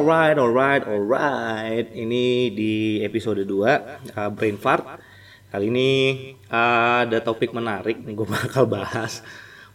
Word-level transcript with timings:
alright, 0.00 0.38
alright, 0.40 0.84
alright. 0.88 1.86
Ini 1.92 2.48
di 2.56 3.04
episode 3.04 3.44
2 3.44 3.52
uh, 4.16 4.30
Brain 4.32 4.56
Fart. 4.56 4.96
Kali 5.52 5.68
ini 5.68 5.90
uh, 6.48 7.04
ada 7.04 7.20
topik 7.20 7.52
menarik 7.52 8.00
nih 8.00 8.16
gue 8.16 8.24
bakal 8.40 8.64
bahas. 8.64 9.20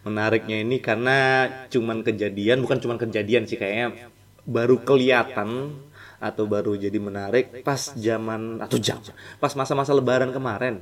Menariknya 0.02 0.66
ini 0.66 0.82
karena 0.82 1.46
cuman 1.70 2.02
kejadian, 2.02 2.66
bukan 2.66 2.82
cuman 2.82 2.98
kejadian 2.98 3.46
sih 3.46 3.54
kayaknya 3.54 4.10
baru 4.50 4.82
kelihatan 4.82 5.78
atau 6.18 6.50
baru 6.50 6.74
jadi 6.74 6.98
menarik 6.98 7.62
pas 7.62 7.94
zaman 7.94 8.58
atau 8.62 8.82
jam 8.82 8.98
pas 9.38 9.52
masa-masa 9.54 9.92
lebaran 9.92 10.32
kemarin 10.32 10.82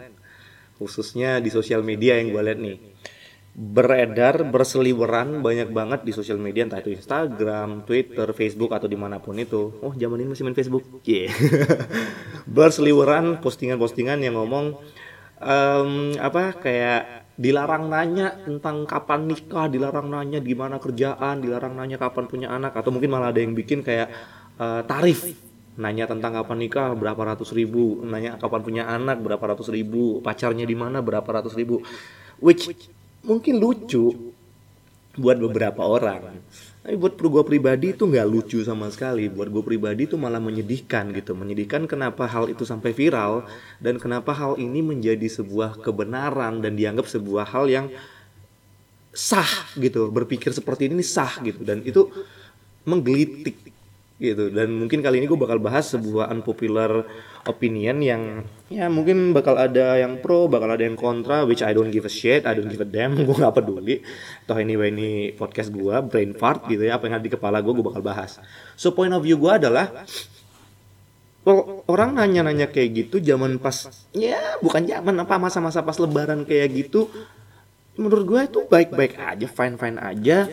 khususnya 0.78 1.42
di 1.42 1.50
sosial 1.50 1.82
media 1.82 2.20
yang 2.22 2.32
gue 2.32 2.44
lihat 2.44 2.60
nih 2.60 2.78
beredar 3.54 4.42
berseliweran 4.50 5.46
banyak 5.46 5.70
banget 5.70 6.02
di 6.02 6.10
sosial 6.10 6.42
media 6.42 6.66
entah 6.66 6.82
itu 6.82 6.98
Instagram, 6.98 7.86
Twitter, 7.86 8.26
Facebook 8.34 8.74
atau 8.74 8.90
di 8.90 8.98
mana 8.98 9.22
pun 9.22 9.38
itu. 9.38 9.78
Oh 9.78 9.94
zaman 9.94 10.26
ini 10.26 10.34
masih 10.34 10.42
main 10.42 10.58
Facebook? 10.58 10.82
Yeah. 11.06 11.30
berseliweran 12.58 13.46
postingan-postingan 13.46 14.26
yang 14.26 14.42
ngomong 14.42 14.74
um, 15.38 16.18
apa 16.18 16.58
kayak 16.58 17.30
dilarang 17.38 17.94
nanya 17.94 18.42
tentang 18.42 18.90
kapan 18.90 19.30
nikah, 19.30 19.70
dilarang 19.70 20.10
nanya 20.10 20.42
gimana 20.42 20.82
kerjaan, 20.82 21.46
dilarang 21.46 21.78
nanya 21.78 22.02
kapan 22.02 22.26
punya 22.26 22.48
anak 22.50 22.74
atau 22.74 22.90
mungkin 22.90 23.14
malah 23.14 23.30
ada 23.30 23.42
yang 23.42 23.54
bikin 23.54 23.86
kayak 23.86 24.10
uh, 24.58 24.82
tarif 24.86 25.30
nanya 25.74 26.06
tentang 26.06 26.38
kapan 26.38 26.58
nikah 26.58 26.94
berapa 26.94 27.22
ratus 27.22 27.54
ribu, 27.54 28.02
nanya 28.02 28.38
kapan 28.38 28.62
punya 28.66 28.84
anak 28.90 29.22
berapa 29.22 29.42
ratus 29.42 29.70
ribu, 29.74 30.22
pacarnya 30.26 30.66
di 30.66 30.78
mana 30.78 31.02
berapa 31.02 31.26
ratus 31.26 31.54
ribu, 31.58 31.82
which 32.38 32.70
mungkin 33.24 33.58
lucu 33.58 34.36
buat 35.18 35.38
beberapa 35.40 35.82
orang. 35.82 36.38
Tapi 36.84 37.00
buat 37.00 37.16
gue 37.16 37.44
pribadi 37.48 37.96
itu 37.96 38.04
nggak 38.04 38.28
lucu 38.28 38.60
sama 38.60 38.92
sekali. 38.92 39.32
Buat 39.32 39.50
gue 39.56 39.64
pribadi 39.64 40.04
itu 40.04 40.20
malah 40.20 40.44
menyedihkan 40.44 41.16
gitu. 41.16 41.32
Menyedihkan 41.32 41.88
kenapa 41.88 42.28
hal 42.28 42.52
itu 42.52 42.68
sampai 42.68 42.92
viral 42.92 43.48
dan 43.80 43.96
kenapa 43.96 44.36
hal 44.36 44.60
ini 44.60 44.84
menjadi 44.84 45.24
sebuah 45.32 45.80
kebenaran 45.80 46.60
dan 46.60 46.76
dianggap 46.76 47.08
sebuah 47.08 47.48
hal 47.56 47.72
yang 47.72 47.88
sah 49.16 49.72
gitu. 49.80 50.12
Berpikir 50.12 50.52
seperti 50.52 50.92
ini 50.92 51.00
sah 51.08 51.40
gitu. 51.40 51.64
Dan 51.64 51.88
itu 51.88 52.12
menggelitik 52.84 53.73
gitu 54.24 54.48
dan 54.48 54.72
mungkin 54.72 55.04
kali 55.04 55.20
ini 55.20 55.28
gue 55.28 55.36
bakal 55.36 55.60
bahas 55.60 55.92
sebuah 55.92 56.32
unpopular 56.32 57.04
opinion 57.44 58.00
yang 58.00 58.48
ya 58.72 58.88
mungkin 58.88 59.36
bakal 59.36 59.60
ada 59.60 60.00
yang 60.00 60.24
pro, 60.24 60.48
bakal 60.48 60.72
ada 60.72 60.88
yang 60.88 60.96
kontra, 60.96 61.44
which 61.44 61.60
I 61.60 61.76
don't 61.76 61.92
give 61.92 62.08
a 62.08 62.14
shit, 62.14 62.48
I 62.48 62.56
don't 62.56 62.72
give 62.72 62.80
a 62.80 62.88
damn, 62.88 63.20
gue 63.20 63.36
gak 63.36 63.52
peduli. 63.52 64.00
Toh 64.48 64.56
anyway 64.56 64.96
ini 64.96 65.36
podcast 65.36 65.76
gue, 65.76 65.96
brain 66.08 66.32
fart 66.40 66.72
gitu 66.72 66.88
ya, 66.88 66.96
apa 66.96 67.12
yang 67.12 67.20
ada 67.20 67.26
di 67.28 67.34
kepala 67.36 67.60
gue, 67.60 67.76
gue 67.76 67.84
bakal 67.84 68.00
bahas. 68.00 68.40
So 68.80 68.96
point 68.96 69.12
of 69.12 69.28
view 69.28 69.36
gue 69.36 69.52
adalah, 69.52 69.92
orang 71.92 72.16
nanya-nanya 72.16 72.72
kayak 72.72 72.90
gitu 72.96 73.20
zaman 73.20 73.60
pas, 73.60 73.92
ya 74.16 74.56
bukan 74.64 74.88
zaman 74.88 75.20
apa 75.20 75.36
masa-masa 75.36 75.84
pas 75.84 76.00
lebaran 76.00 76.48
kayak 76.48 76.72
gitu, 76.72 77.12
menurut 78.00 78.24
gue 78.24 78.42
itu 78.48 78.60
baik-baik 78.72 79.20
aja, 79.20 79.48
fine-fine 79.52 80.00
aja. 80.00 80.48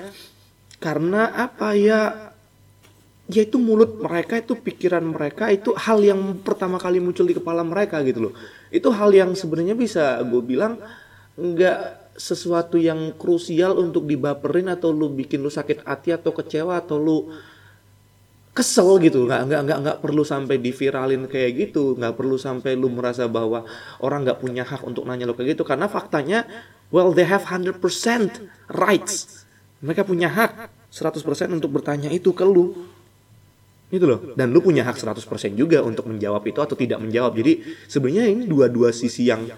Karena 0.81 1.29
apa 1.37 1.77
ya, 1.77 2.30
ya 3.31 3.47
itu 3.47 3.57
mulut 3.63 4.03
mereka 4.03 4.43
itu 4.43 4.59
pikiran 4.59 5.07
mereka 5.07 5.47
itu 5.55 5.71
hal 5.79 6.03
yang 6.03 6.43
pertama 6.43 6.83
kali 6.83 6.99
muncul 6.99 7.23
di 7.23 7.39
kepala 7.39 7.63
mereka 7.63 8.03
gitu 8.03 8.31
loh. 8.31 8.35
Itu 8.75 8.91
hal 8.91 9.15
yang 9.15 9.39
sebenarnya 9.39 9.79
bisa 9.79 10.19
gue 10.27 10.43
bilang 10.43 10.83
nggak 11.39 11.79
sesuatu 12.19 12.77
yang 12.77 13.15
krusial 13.17 13.79
untuk 13.79 14.05
dibaperin 14.05 14.69
atau 14.69 14.91
lu 14.91 15.09
bikin 15.09 15.41
lu 15.41 15.49
sakit 15.49 15.87
hati 15.87 16.13
atau 16.13 16.35
kecewa 16.35 16.83
atau 16.83 16.99
lu 16.99 17.19
kesel 18.51 18.99
gitu. 18.99 19.25
Nggak 19.31 19.41
nggak 19.47 19.61
nggak 19.63 19.79
nggak 19.79 19.99
perlu 20.03 20.23
sampai 20.27 20.59
diviralin 20.59 21.31
kayak 21.31 21.71
gitu. 21.71 21.95
Nggak 21.95 22.19
perlu 22.19 22.37
sampai 22.37 22.75
lu 22.75 22.91
merasa 22.91 23.31
bahwa 23.31 23.63
orang 24.03 24.27
nggak 24.27 24.39
punya 24.43 24.67
hak 24.67 24.83
untuk 24.83 25.07
nanya 25.07 25.31
lo 25.31 25.39
kayak 25.39 25.55
gitu. 25.55 25.63
Karena 25.63 25.87
faktanya 25.87 26.45
well 26.91 27.15
they 27.15 27.25
have 27.25 27.47
100% 27.47 27.79
rights. 28.75 29.47
Mereka 29.81 30.05
punya 30.05 30.29
hak 30.29 30.69
100% 30.91 31.23
untuk 31.55 31.71
bertanya 31.73 32.11
itu 32.11 32.35
ke 32.35 32.43
lu 32.43 32.75
Gitu 33.91 34.07
loh. 34.07 34.33
Dan 34.39 34.55
lu 34.55 34.63
punya 34.63 34.87
hak 34.87 34.97
100% 34.97 35.27
juga 35.59 35.83
untuk 35.83 36.07
menjawab 36.07 36.47
itu 36.47 36.63
atau 36.63 36.79
tidak 36.79 37.03
menjawab. 37.03 37.35
Jadi 37.35 37.67
sebenarnya 37.91 38.31
ini 38.31 38.47
dua-dua 38.47 38.95
sisi 38.95 39.27
yang 39.27 39.51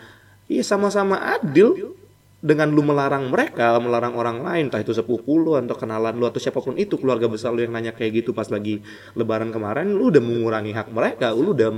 iya 0.48 0.64
sama-sama 0.64 1.20
adil 1.36 1.94
dengan 2.42 2.74
lu 2.74 2.82
melarang 2.82 3.30
mereka, 3.30 3.78
melarang 3.78 4.18
orang 4.18 4.42
lain, 4.42 4.66
entah 4.66 4.82
itu 4.82 4.90
sepupu 4.90 5.38
lu 5.38 5.54
atau 5.54 5.78
kenalan 5.78 6.18
lu 6.18 6.26
atau 6.26 6.42
siapa 6.42 6.58
pun 6.58 6.74
itu 6.74 6.98
keluarga 6.98 7.30
besar 7.30 7.54
lu 7.54 7.62
yang 7.62 7.70
nanya 7.70 7.94
kayak 7.94 8.18
gitu 8.18 8.34
pas 8.34 8.50
lagi 8.50 8.82
lebaran 9.14 9.54
kemarin, 9.54 9.94
lu 9.94 10.10
udah 10.10 10.18
mengurangi 10.18 10.74
hak 10.74 10.90
mereka, 10.90 11.30
lu 11.30 11.54
udah 11.54 11.70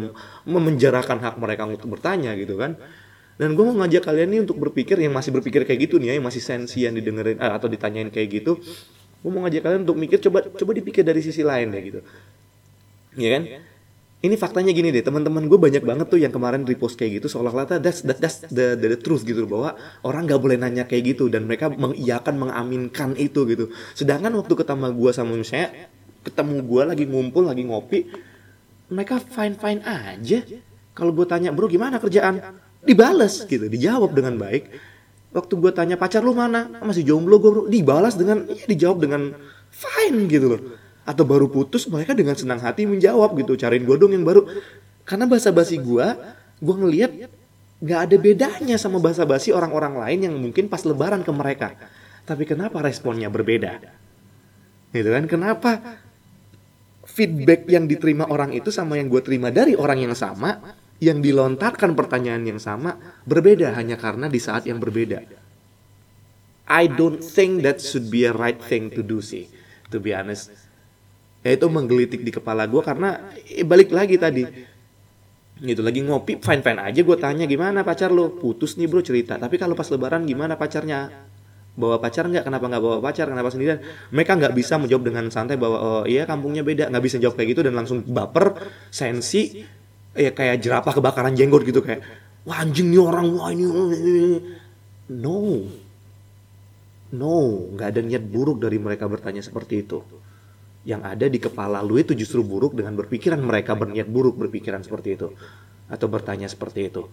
memenjarakan 0.49 1.21
hak 1.21 1.37
mereka 1.37 1.69
untuk 1.69 1.93
bertanya 1.93 2.33
gitu 2.41 2.57
kan. 2.57 2.81
Dan 3.37 3.53
gue 3.53 3.65
mau 3.67 3.77
ngajak 3.85 4.09
kalian 4.09 4.29
nih 4.33 4.41
untuk 4.49 4.57
berpikir 4.57 4.97
yang 4.97 5.13
masih 5.13 5.37
berpikir 5.37 5.69
kayak 5.69 5.85
gitu 5.85 6.01
nih 6.01 6.17
ya, 6.17 6.23
yang 6.23 6.25
masih 6.25 6.41
sensi 6.41 6.89
yang 6.89 6.97
didengerin 6.97 7.37
eh, 7.37 7.53
atau 7.53 7.69
ditanyain 7.69 8.09
kayak 8.09 8.41
gitu. 8.41 8.57
Gue 9.21 9.31
mau 9.37 9.45
ngajak 9.45 9.61
kalian 9.69 9.81
untuk 9.85 10.01
mikir 10.01 10.17
coba 10.17 10.49
coba 10.49 10.71
dipikir 10.73 11.05
dari 11.05 11.21
sisi 11.21 11.45
lain 11.45 11.77
deh 11.77 11.83
gitu 11.85 12.01
ya 13.17 13.31
kan? 13.39 13.43
Ini 14.25 14.41
faktanya 14.41 14.73
gini 14.73 14.89
deh, 14.89 15.05
teman-teman 15.05 15.45
gue 15.53 15.61
banyak 15.61 15.85
banget 15.85 16.09
tuh 16.09 16.17
yang 16.17 16.33
kemarin 16.33 16.65
repost 16.65 16.97
kayak 16.97 17.21
gitu 17.21 17.29
seolah-olah 17.29 17.77
that's, 17.77 18.01
that, 18.09 18.17
that's 18.17 18.41
the, 18.49 18.73
the, 18.73 18.97
the 18.97 18.99
truth 18.99 19.21
gitu 19.21 19.45
bahwa 19.45 19.77
orang 20.01 20.25
nggak 20.25 20.41
boleh 20.41 20.57
nanya 20.57 20.89
kayak 20.89 21.13
gitu 21.13 21.29
dan 21.29 21.45
mereka 21.45 21.69
mengiyakan 21.69 22.41
mengaminkan 22.41 23.13
itu 23.21 23.45
gitu. 23.45 23.69
Sedangkan 23.93 24.33
waktu 24.33 24.57
ketemu 24.57 24.97
gue 24.97 25.11
sama 25.13 25.37
misalnya 25.37 25.93
ketemu 26.25 26.65
gue 26.65 26.83
lagi 26.89 27.05
ngumpul 27.05 27.45
lagi 27.45 27.69
ngopi, 27.69 28.09
mereka 28.89 29.21
fine 29.21 29.61
fine 29.61 29.85
aja. 29.85 30.41
Kalau 30.97 31.13
gue 31.13 31.27
tanya 31.29 31.53
bro 31.53 31.69
gimana 31.69 32.01
kerjaan, 32.01 32.41
dibales 32.81 33.45
gitu, 33.45 33.69
dijawab 33.69 34.17
dengan 34.17 34.41
baik. 34.41 34.73
Waktu 35.37 35.53
gue 35.53 35.73
tanya 35.77 36.01
pacar 36.01 36.25
lu 36.25 36.33
mana, 36.33 36.81
masih 36.81 37.05
jomblo 37.05 37.37
gue 37.37 37.51
bro, 37.53 37.63
dibalas 37.69 38.17
dengan, 38.17 38.49
ya 38.49 38.65
dijawab 38.65 39.05
dengan 39.05 39.37
fine 39.69 40.33
gitu 40.33 40.49
loh 40.49 40.84
atau 41.05 41.25
baru 41.29 41.53
putus 41.53 41.85
mereka 41.87 42.17
dengan 42.17 42.33
senang 42.35 42.59
hati 42.59 42.89
menjawab 42.89 43.37
gitu 43.37 43.61
cariin 43.61 43.85
gue 43.85 43.97
dong 43.97 44.13
yang 44.17 44.25
baru. 44.25 44.49
Karena 45.05 45.29
bahasa 45.29 45.53
basi 45.53 45.77
gue 45.77 46.07
gue 46.65 46.75
ngelihat 46.75 47.13
nggak 47.85 48.01
ada 48.09 48.17
bedanya 48.17 48.77
sama 48.81 48.97
bahasa 48.97 49.29
basi 49.29 49.53
orang-orang 49.53 50.01
lain 50.01 50.19
yang 50.31 50.35
mungkin 50.41 50.73
pas 50.73 50.81
lebaran 50.89 51.21
ke 51.21 51.33
mereka. 51.33 51.77
Tapi 52.25 52.49
kenapa 52.49 52.81
responnya 52.81 53.29
berbeda? 53.29 53.85
Gitu 54.97 55.09
kan? 55.13 55.25
Kenapa 55.29 55.71
feedback 57.05 57.69
yang 57.69 57.85
diterima 57.85 58.25
orang 58.33 58.57
itu 58.57 58.73
sama 58.73 58.97
yang 58.97 59.13
gue 59.13 59.21
terima 59.21 59.53
dari 59.53 59.77
orang 59.77 60.09
yang 60.09 60.17
sama 60.17 60.57
yang 61.05 61.21
dilontarkan 61.21 61.93
pertanyaan 61.93 62.49
yang 62.49 62.57
sama 62.57 62.97
berbeda 63.29 63.77
hanya 63.77 64.01
karena 64.01 64.33
di 64.33 64.41
saat 64.41 64.65
yang 64.65 64.81
berbeda. 64.81 65.21
I 66.65 66.89
don't 66.89 67.21
think 67.21 67.61
that 67.61 67.85
should 67.85 68.09
be 68.09 68.25
a 68.25 68.33
right 68.33 68.57
thing 68.57 68.89
to 68.97 69.05
do 69.05 69.21
sih 69.21 69.53
to 69.93 70.01
be 70.01 70.17
honest 70.17 70.64
ya 71.44 71.50
itu 71.53 71.66
menggelitik 71.69 72.25
di 72.25 72.32
kepala 72.32 72.65
gue 72.65 72.81
karena 72.81 73.37
eh, 73.44 73.62
balik 73.62 73.93
lagi 73.93 74.16
tadi. 74.16 74.43
Gitu 75.60 75.84
lagi 75.84 76.00
ngopi 76.03 76.41
fine 76.41 76.65
fine 76.65 76.81
aja 76.81 77.00
gue 77.05 77.16
tanya 77.21 77.44
gimana 77.44 77.84
pacar 77.84 78.10
lo 78.10 78.32
putus 78.32 78.81
nih 78.81 78.88
bro 78.88 79.05
cerita. 79.05 79.37
Tapi 79.37 79.60
kalau 79.60 79.77
pas 79.77 79.87
lebaran 79.93 80.25
gimana 80.25 80.56
pacarnya? 80.56 81.12
Bawa 81.75 81.99
pacar 81.99 82.31
nggak? 82.31 82.49
Kenapa 82.49 82.65
nggak 82.71 82.82
bawa 82.82 82.99
pacar? 83.05 83.28
Kenapa 83.28 83.50
sendirian? 83.53 83.82
Mereka 84.15 84.41
nggak 84.41 84.55
bisa 84.56 84.81
menjawab 84.81 85.05
dengan 85.05 85.25
santai 85.28 85.60
bahwa 85.60 85.78
oh 85.78 86.05
iya 86.09 86.25
kampungnya 86.25 86.65
beda. 86.65 86.88
Nggak 86.88 87.05
bisa 87.05 87.16
jawab 87.21 87.37
kayak 87.37 87.49
gitu 87.55 87.61
dan 87.66 87.75
langsung 87.76 88.00
baper 88.09 88.56
sensi 88.88 89.61
ya 90.15 90.31
kayak 90.31 90.62
jerapah 90.62 90.94
kebakaran 90.97 91.34
jenggot 91.34 91.66
gitu 91.66 91.82
kayak 91.82 92.00
wah 92.47 92.62
anjing 92.62 92.88
nih 92.88 93.03
orang 93.05 93.26
wah 93.37 93.53
ini. 93.53 93.69
No. 95.12 95.66
No 97.15 97.34
nggak 97.75 97.88
ada 97.94 98.00
niat 98.00 98.25
buruk 98.25 98.65
dari 98.65 98.81
mereka 98.81 99.11
bertanya 99.11 99.44
seperti 99.44 99.85
itu 99.85 100.00
yang 100.85 101.01
ada 101.01 101.27
di 101.27 101.41
kepala 101.41 101.81
lu 101.81 101.97
itu 101.97 102.13
justru 102.13 102.45
buruk 102.45 102.77
dengan 102.77 102.93
berpikiran 102.95 103.41
mereka 103.41 103.73
berniat 103.73 104.05
buruk 104.05 104.37
berpikiran 104.37 104.85
seperti 104.85 105.17
itu 105.17 105.33
atau 105.89 106.07
bertanya 106.09 106.49
seperti 106.49 106.93
itu. 106.93 107.09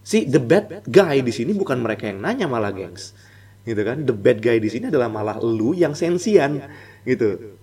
Si 0.00 0.24
the 0.24 0.40
bad 0.40 0.88
guy 0.88 1.20
di 1.20 1.32
sini 1.32 1.52
bukan 1.52 1.76
mereka 1.84 2.08
yang 2.08 2.24
nanya 2.24 2.48
malah 2.48 2.72
gengs. 2.72 3.12
Gitu 3.68 3.84
kan? 3.84 4.00
The 4.08 4.16
bad 4.16 4.40
guy 4.40 4.56
di 4.56 4.72
sini 4.72 4.88
adalah 4.88 5.12
malah 5.12 5.36
lu 5.44 5.76
yang 5.76 5.92
sensian 5.92 6.56
gitu. 7.04 7.60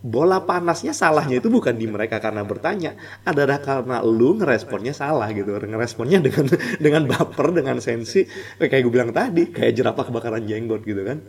Bola 0.00 0.42
panasnya 0.42 0.96
salahnya 0.96 1.44
itu 1.44 1.52
bukan 1.52 1.76
di 1.76 1.84
mereka 1.84 2.24
karena 2.24 2.40
bertanya, 2.40 2.96
adalah 3.20 3.60
karena 3.60 4.00
lu 4.00 4.40
ngeresponnya 4.40 4.96
salah 4.96 5.28
gitu. 5.30 5.54
Ngeresponnya 5.54 6.18
dengan 6.24 6.50
dengan 6.84 7.02
baper, 7.06 7.52
dengan 7.54 7.76
sensi 7.78 8.26
kayak 8.58 8.80
gue 8.80 8.90
bilang 8.90 9.12
tadi, 9.14 9.52
kayak 9.52 9.76
jerapah 9.76 10.08
kebakaran 10.08 10.42
jenggot 10.48 10.82
gitu 10.82 11.04
kan 11.04 11.20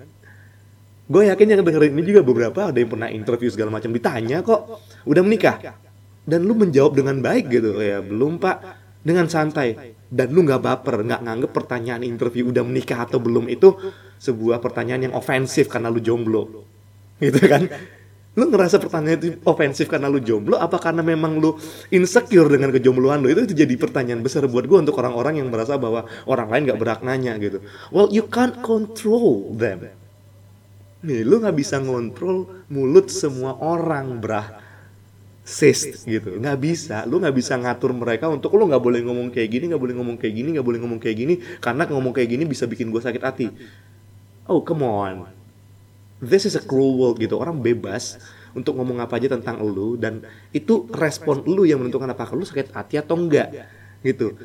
gue 1.11 1.23
yakin 1.27 1.47
yang 1.51 1.61
dengerin 1.67 1.91
ini 1.91 2.07
juga 2.15 2.23
beberapa 2.23 2.71
ada 2.71 2.77
yang 2.79 2.87
pernah 2.87 3.11
interview 3.11 3.51
segala 3.51 3.67
macam 3.67 3.91
ditanya 3.91 4.39
kok 4.39 4.79
udah 5.03 5.21
menikah 5.27 5.75
dan 6.23 6.47
lu 6.47 6.55
menjawab 6.55 6.95
dengan 6.95 7.19
baik 7.19 7.51
gitu 7.51 7.75
ya 7.83 7.99
belum 7.99 8.39
pak 8.39 8.57
dengan 9.03 9.27
santai 9.27 9.97
dan 10.07 10.31
lu 10.31 10.47
nggak 10.47 10.61
baper 10.63 11.03
nggak 11.03 11.21
nganggep 11.27 11.51
pertanyaan 11.51 12.07
interview 12.07 12.47
udah 12.47 12.63
menikah 12.63 13.03
atau 13.03 13.19
belum 13.19 13.51
itu 13.51 13.75
sebuah 14.23 14.63
pertanyaan 14.63 15.11
yang 15.11 15.13
ofensif 15.17 15.67
karena 15.67 15.91
lu 15.91 15.99
jomblo 15.99 16.63
gitu 17.19 17.41
kan 17.43 17.67
Lu 18.31 18.47
ngerasa 18.47 18.79
pertanyaan 18.79 19.19
itu 19.19 19.27
ofensif 19.43 19.91
karena 19.91 20.07
lu 20.07 20.23
jomblo 20.23 20.55
apa 20.55 20.79
karena 20.79 21.03
memang 21.03 21.35
lu 21.43 21.59
insecure 21.91 22.47
dengan 22.47 22.71
kejombloan 22.71 23.19
lu? 23.19 23.27
Itu, 23.27 23.43
itu 23.43 23.67
jadi 23.67 23.75
pertanyaan 23.75 24.23
besar 24.23 24.47
buat 24.47 24.63
gue 24.71 24.79
untuk 24.87 24.95
orang-orang 25.03 25.43
yang 25.43 25.51
merasa 25.51 25.75
bahwa 25.75 26.07
orang 26.23 26.47
lain 26.47 26.71
gak 26.71 26.79
berhak 26.79 27.01
nanya 27.03 27.35
gitu. 27.43 27.59
Well, 27.91 28.07
you 28.07 28.23
can't 28.31 28.63
control 28.63 29.51
them. 29.51 29.91
Nih, 31.01 31.25
lu 31.25 31.41
gak 31.41 31.57
bisa 31.57 31.81
ngontrol 31.81 32.65
mulut 32.69 33.09
semua 33.09 33.57
orang, 33.57 34.21
brah. 34.21 34.61
Sis 35.41 36.05
gitu, 36.05 36.37
nggak 36.37 36.57
bisa. 36.61 37.01
Lu 37.09 37.17
nggak 37.17 37.33
bisa 37.33 37.57
ngatur 37.57 37.91
mereka 37.97 38.29
untuk 38.29 38.53
lu 38.55 38.69
nggak 38.69 38.79
boleh 38.79 39.01
ngomong 39.01 39.33
kayak 39.33 39.49
gini, 39.49 39.73
nggak 39.73 39.81
boleh 39.81 39.95
ngomong 39.97 40.15
kayak 40.21 40.37
gini, 40.37 40.49
nggak 40.53 40.63
boleh 40.63 40.79
ngomong 40.79 40.99
kayak 41.01 41.17
gini, 41.17 41.33
karena 41.57 41.89
ngomong 41.89 42.13
kayak 42.13 42.29
gini 42.29 42.43
bisa 42.45 42.69
bikin 42.69 42.93
gue 42.93 43.01
sakit 43.01 43.23
hati. 43.25 43.49
Oh, 44.45 44.61
come 44.61 44.85
on 44.85 45.41
this 46.21 46.45
is 46.45 46.53
a 46.53 46.61
cruel 46.61 46.95
world 46.95 47.17
gitu 47.17 47.41
orang 47.41 47.57
bebas 47.57 48.21
untuk 48.53 48.77
ngomong 48.77 49.01
apa 49.01 49.17
aja 49.17 49.33
tentang 49.33 49.57
lu 49.65 49.97
dan 49.97 50.21
itu 50.53 50.85
respon 50.93 51.41
lu 51.49 51.65
yang 51.65 51.81
menentukan 51.81 52.13
apakah 52.13 52.37
lu 52.37 52.45
sakit 52.45 52.69
hati 52.71 53.01
atau 53.01 53.17
enggak 53.17 53.49
gitu 54.05 54.37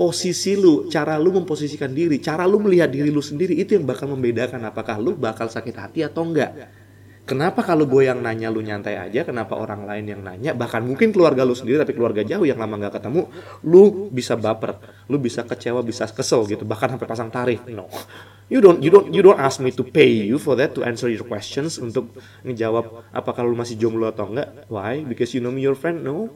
posisi 0.00 0.56
lu 0.56 0.88
cara 0.88 1.20
lu 1.20 1.28
memposisikan 1.36 1.92
diri 1.92 2.16
cara 2.24 2.48
lu 2.48 2.56
melihat 2.56 2.88
diri 2.88 3.12
lu 3.12 3.20
sendiri 3.20 3.52
itu 3.52 3.76
yang 3.76 3.84
bakal 3.84 4.08
membedakan 4.08 4.64
apakah 4.64 4.96
lu 4.96 5.12
bakal 5.12 5.52
sakit 5.52 5.76
hati 5.76 6.00
atau 6.00 6.24
enggak 6.24 6.72
Kenapa 7.30 7.62
kalau 7.62 7.86
gue 7.86 8.10
yang 8.10 8.18
nanya 8.18 8.50
lu 8.50 8.58
nyantai 8.58 8.98
aja, 8.98 9.22
kenapa 9.22 9.54
orang 9.54 9.86
lain 9.86 10.02
yang 10.02 10.18
nanya, 10.18 10.50
bahkan 10.50 10.82
mungkin 10.82 11.14
keluarga 11.14 11.46
lu 11.46 11.54
sendiri 11.54 11.78
tapi 11.78 11.94
keluarga 11.94 12.26
jauh 12.26 12.42
yang 12.42 12.58
lama 12.58 12.74
nggak 12.74 12.98
ketemu, 12.98 13.30
lu 13.62 14.10
bisa 14.10 14.34
baper, 14.34 14.82
lu 15.06 15.14
bisa 15.22 15.46
kecewa, 15.46 15.78
bisa 15.86 16.10
kesel 16.10 16.42
gitu, 16.50 16.66
bahkan 16.66 16.90
sampai 16.90 17.06
pasang 17.06 17.30
tarif. 17.30 17.62
No, 17.70 17.86
you 18.50 18.58
don't, 18.58 18.82
you 18.82 18.90
don't, 18.90 19.14
you 19.14 19.22
don't 19.22 19.38
ask 19.38 19.62
me 19.62 19.70
to 19.70 19.86
pay 19.86 20.26
you 20.26 20.42
for 20.42 20.58
that 20.58 20.74
to 20.74 20.82
answer 20.82 21.06
your 21.06 21.22
questions 21.22 21.78
untuk 21.78 22.10
ngejawab 22.42 23.14
apa 23.14 23.30
kalau 23.30 23.54
lu 23.54 23.58
masih 23.62 23.78
jomblo 23.78 24.10
atau 24.10 24.26
enggak. 24.26 24.66
Why? 24.66 25.06
Because 25.06 25.30
you 25.30 25.38
know 25.38 25.54
me 25.54 25.62
your 25.62 25.78
friend? 25.78 26.02
No, 26.02 26.34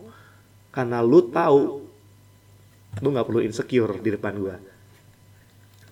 karena 0.70 1.02
lu 1.02 1.26
tahu 1.26 1.90
lu 3.02 3.08
nggak 3.10 3.26
perlu 3.26 3.40
insecure 3.42 3.98
di 3.98 4.10
depan 4.14 4.34
gue 4.38 4.56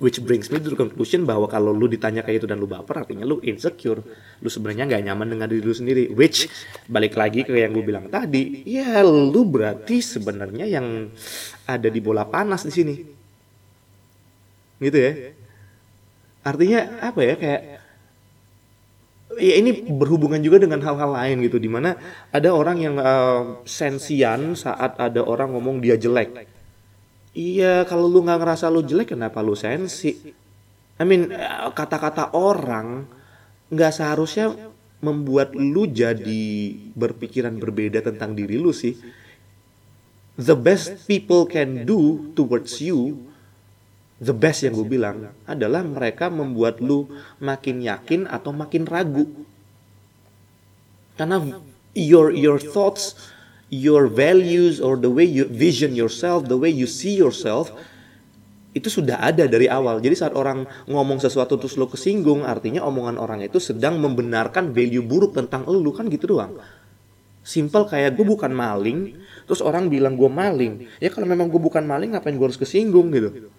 which 0.03 0.19
brings 0.19 0.51
me 0.51 0.59
to 0.59 0.75
the 0.75 0.79
conclusion 0.79 1.23
bahwa 1.23 1.47
kalau 1.47 1.71
lu 1.71 1.87
ditanya 1.87 2.27
kayak 2.27 2.43
itu 2.43 2.47
dan 2.51 2.59
lu 2.59 2.67
baper 2.67 3.07
artinya 3.07 3.23
lu 3.23 3.39
insecure. 3.47 4.03
Lu 4.43 4.51
sebenarnya 4.51 4.91
nggak 4.91 5.03
nyaman 5.07 5.39
dengan 5.39 5.47
diri 5.47 5.63
lu 5.63 5.71
sendiri. 5.71 6.11
Which 6.11 6.51
balik 6.91 7.15
lagi 7.15 7.47
ke 7.47 7.55
yang 7.55 7.71
gue 7.71 7.87
bilang 7.87 8.11
tadi 8.11 8.67
ya 8.67 8.99
lu 9.07 9.47
berarti 9.47 10.03
sebenarnya 10.03 10.67
yang 10.67 11.07
ada 11.71 11.87
di 11.87 12.03
bola 12.03 12.27
panas 12.27 12.67
di 12.67 12.75
sini. 12.75 12.95
Gitu 14.83 14.99
ya? 14.99 15.13
Artinya 16.43 16.99
apa 16.99 17.21
ya 17.23 17.35
kayak 17.39 17.63
ya 19.39 19.55
ini 19.63 19.87
berhubungan 19.87 20.43
juga 20.43 20.59
dengan 20.67 20.83
hal-hal 20.83 21.15
lain 21.15 21.47
gitu 21.47 21.63
di 21.63 21.71
mana 21.71 21.95
ada 22.35 22.51
orang 22.51 22.77
yang 22.83 22.99
uh, 22.99 23.63
sensian 23.65 24.59
saat 24.59 24.99
ada 24.99 25.23
orang 25.23 25.55
ngomong 25.55 25.79
dia 25.81 25.97
jelek 25.97 26.52
Iya, 27.33 27.89
kalau 27.89 28.13
lu 28.13 28.21
nggak 28.21 28.41
ngerasa 28.45 28.69
lu 28.69 28.85
jelek, 28.85 29.17
kenapa 29.17 29.41
lu 29.41 29.57
sensi? 29.57 30.13
I 31.01 31.05
mean, 31.09 31.33
kata-kata 31.73 32.37
orang 32.37 33.09
nggak 33.73 33.93
seharusnya 33.93 34.53
membuat 35.01 35.57
lu 35.57 35.89
jadi 35.89 36.77
berpikiran 36.93 37.57
berbeda 37.57 38.05
tentang 38.05 38.37
diri 38.37 38.61
lu 38.61 38.71
sih. 38.71 38.95
The 40.37 40.53
best 40.53 41.09
people 41.09 41.49
can 41.49 41.89
do 41.89 42.33
towards 42.37 42.81
you, 42.85 43.25
the 44.21 44.37
best 44.37 44.69
yang 44.69 44.77
gue 44.77 44.85
bilang, 44.85 45.33
adalah 45.49 45.81
mereka 45.81 46.29
membuat 46.29 46.85
lu 46.85 47.09
makin 47.41 47.81
yakin 47.81 48.29
atau 48.29 48.53
makin 48.53 48.85
ragu. 48.85 49.25
Karena 51.17 51.41
your 51.97 52.33
your 52.33 52.61
thoughts 52.61 53.32
your 53.73 54.05
values 54.05 54.85
or 54.85 55.01
the 55.01 55.09
way 55.09 55.25
you 55.25 55.49
vision 55.49 55.97
yourself, 55.97 56.45
the 56.45 56.61
way 56.61 56.69
you 56.69 56.85
see 56.85 57.17
yourself 57.17 57.73
itu 58.77 58.93
sudah 58.93 59.17
ada 59.21 59.49
dari 59.49 59.65
awal. 59.69 60.01
Jadi 60.05 60.13
saat 60.13 60.37
orang 60.37 60.69
ngomong 60.85 61.21
sesuatu 61.21 61.57
terus 61.57 61.81
lo 61.81 61.89
kesinggung, 61.89 62.45
artinya 62.45 62.85
omongan 62.85 63.17
orang 63.17 63.41
itu 63.41 63.57
sedang 63.57 63.97
membenarkan 63.97 64.77
value 64.77 65.01
buruk 65.01 65.33
tentang 65.33 65.65
lo 65.65 65.93
kan 65.93 66.13
gitu 66.13 66.37
doang. 66.37 66.61
Simple 67.43 67.89
kayak 67.89 68.15
gue 68.15 68.23
bukan 68.29 68.53
maling, 68.53 69.19
terus 69.49 69.65
orang 69.65 69.89
bilang 69.89 70.15
gue 70.21 70.29
maling. 70.29 70.87
Ya 71.01 71.09
kalau 71.09 71.25
memang 71.25 71.49
gue 71.49 71.59
bukan 71.59 71.83
maling, 71.83 72.13
ngapain 72.13 72.37
gue 72.37 72.47
harus 72.47 72.61
kesinggung 72.61 73.09
gitu? 73.13 73.51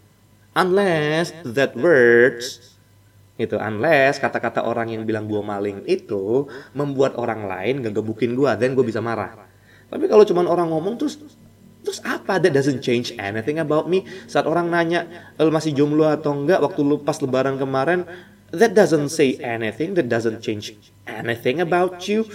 Unless 0.54 1.34
that 1.58 1.74
words 1.74 2.74
itu 3.34 3.58
unless 3.58 4.22
kata-kata 4.22 4.62
orang 4.62 4.94
yang 4.94 5.10
bilang 5.10 5.26
gue 5.26 5.42
maling 5.42 5.82
itu 5.90 6.46
membuat 6.78 7.18
orang 7.18 7.50
lain 7.50 7.82
ngegebukin 7.82 8.38
gue, 8.38 8.50
dan 8.56 8.78
gue 8.78 8.86
bisa 8.86 9.02
marah. 9.02 9.53
Tapi 9.94 10.10
kalau 10.10 10.26
cuma 10.26 10.42
orang 10.50 10.74
ngomong 10.74 10.98
terus 10.98 11.22
terus 11.86 12.02
apa? 12.02 12.42
That 12.42 12.50
doesn't 12.50 12.82
change 12.82 13.14
anything 13.22 13.62
about 13.62 13.86
me. 13.86 14.10
Saat 14.26 14.50
orang 14.50 14.74
nanya, 14.74 15.06
lu 15.38 15.54
masih 15.54 15.70
jomblo 15.78 16.10
atau 16.10 16.34
enggak 16.34 16.66
waktu 16.66 16.82
lu 16.82 16.98
pas 17.06 17.22
lebaran 17.22 17.62
kemarin, 17.62 18.10
that 18.50 18.74
doesn't 18.74 19.14
say 19.14 19.38
anything, 19.38 19.94
that 19.94 20.10
doesn't 20.10 20.42
change 20.42 20.74
anything 21.06 21.62
about 21.62 22.02
you. 22.10 22.26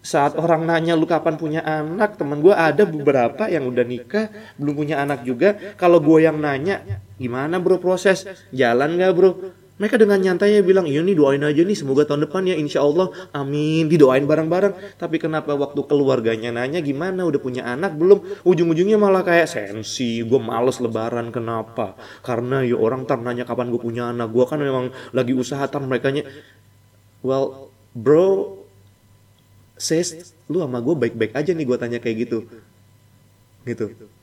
Saat 0.00 0.40
orang 0.40 0.64
nanya 0.64 0.96
lu 0.96 1.04
kapan 1.04 1.36
punya 1.36 1.60
anak, 1.60 2.16
temen 2.16 2.40
gue 2.40 2.54
ada 2.56 2.88
beberapa 2.88 3.50
yang 3.50 3.68
udah 3.68 3.84
nikah, 3.84 4.32
belum 4.56 4.72
punya 4.78 5.04
anak 5.04 5.26
juga. 5.28 5.58
Kalau 5.76 6.00
gue 6.00 6.24
yang 6.24 6.40
nanya, 6.40 7.04
gimana 7.20 7.60
bro 7.60 7.76
proses? 7.76 8.24
Jalan 8.48 8.96
gak 8.96 9.12
bro? 9.12 9.52
Mereka 9.78 9.94
dengan 9.94 10.18
nyantainya 10.18 10.66
bilang, 10.66 10.90
iya 10.90 10.98
nih 11.06 11.14
doain 11.14 11.38
aja 11.38 11.62
nih 11.62 11.78
semoga 11.78 12.02
tahun 12.02 12.26
depan 12.26 12.50
ya 12.50 12.58
insya 12.58 12.82
Allah 12.82 13.14
amin 13.30 13.86
didoain 13.86 14.26
bareng-bareng. 14.26 14.98
Tapi 14.98 15.22
kenapa 15.22 15.54
waktu 15.54 15.78
keluarganya 15.86 16.50
nanya 16.50 16.82
gimana 16.82 17.22
udah 17.22 17.38
punya 17.38 17.62
anak 17.62 17.94
belum? 17.94 18.42
Ujung-ujungnya 18.42 18.98
malah 18.98 19.22
kayak 19.22 19.46
sensi, 19.46 20.26
gue 20.26 20.40
males 20.42 20.82
lebaran 20.82 21.30
kenapa? 21.30 21.94
Karena 22.26 22.66
ya 22.66 22.74
orang 22.74 23.06
tar 23.06 23.22
nanya 23.22 23.46
kapan 23.46 23.70
gue 23.70 23.78
punya 23.78 24.10
anak, 24.10 24.34
gue 24.34 24.44
kan 24.50 24.58
memang 24.58 24.90
lagi 25.14 25.30
usaha 25.30 25.62
tar 25.70 25.78
mereka. 25.86 26.10
Well 27.22 27.70
bro, 27.94 28.58
sis, 29.78 30.34
lu 30.50 30.58
sama 30.58 30.82
gue 30.82 30.94
baik-baik 31.06 31.38
aja 31.38 31.54
nih 31.54 31.62
gue 31.62 31.78
tanya 31.78 31.98
kayak 32.02 32.26
gitu. 32.26 32.50
Gitu 33.62 34.17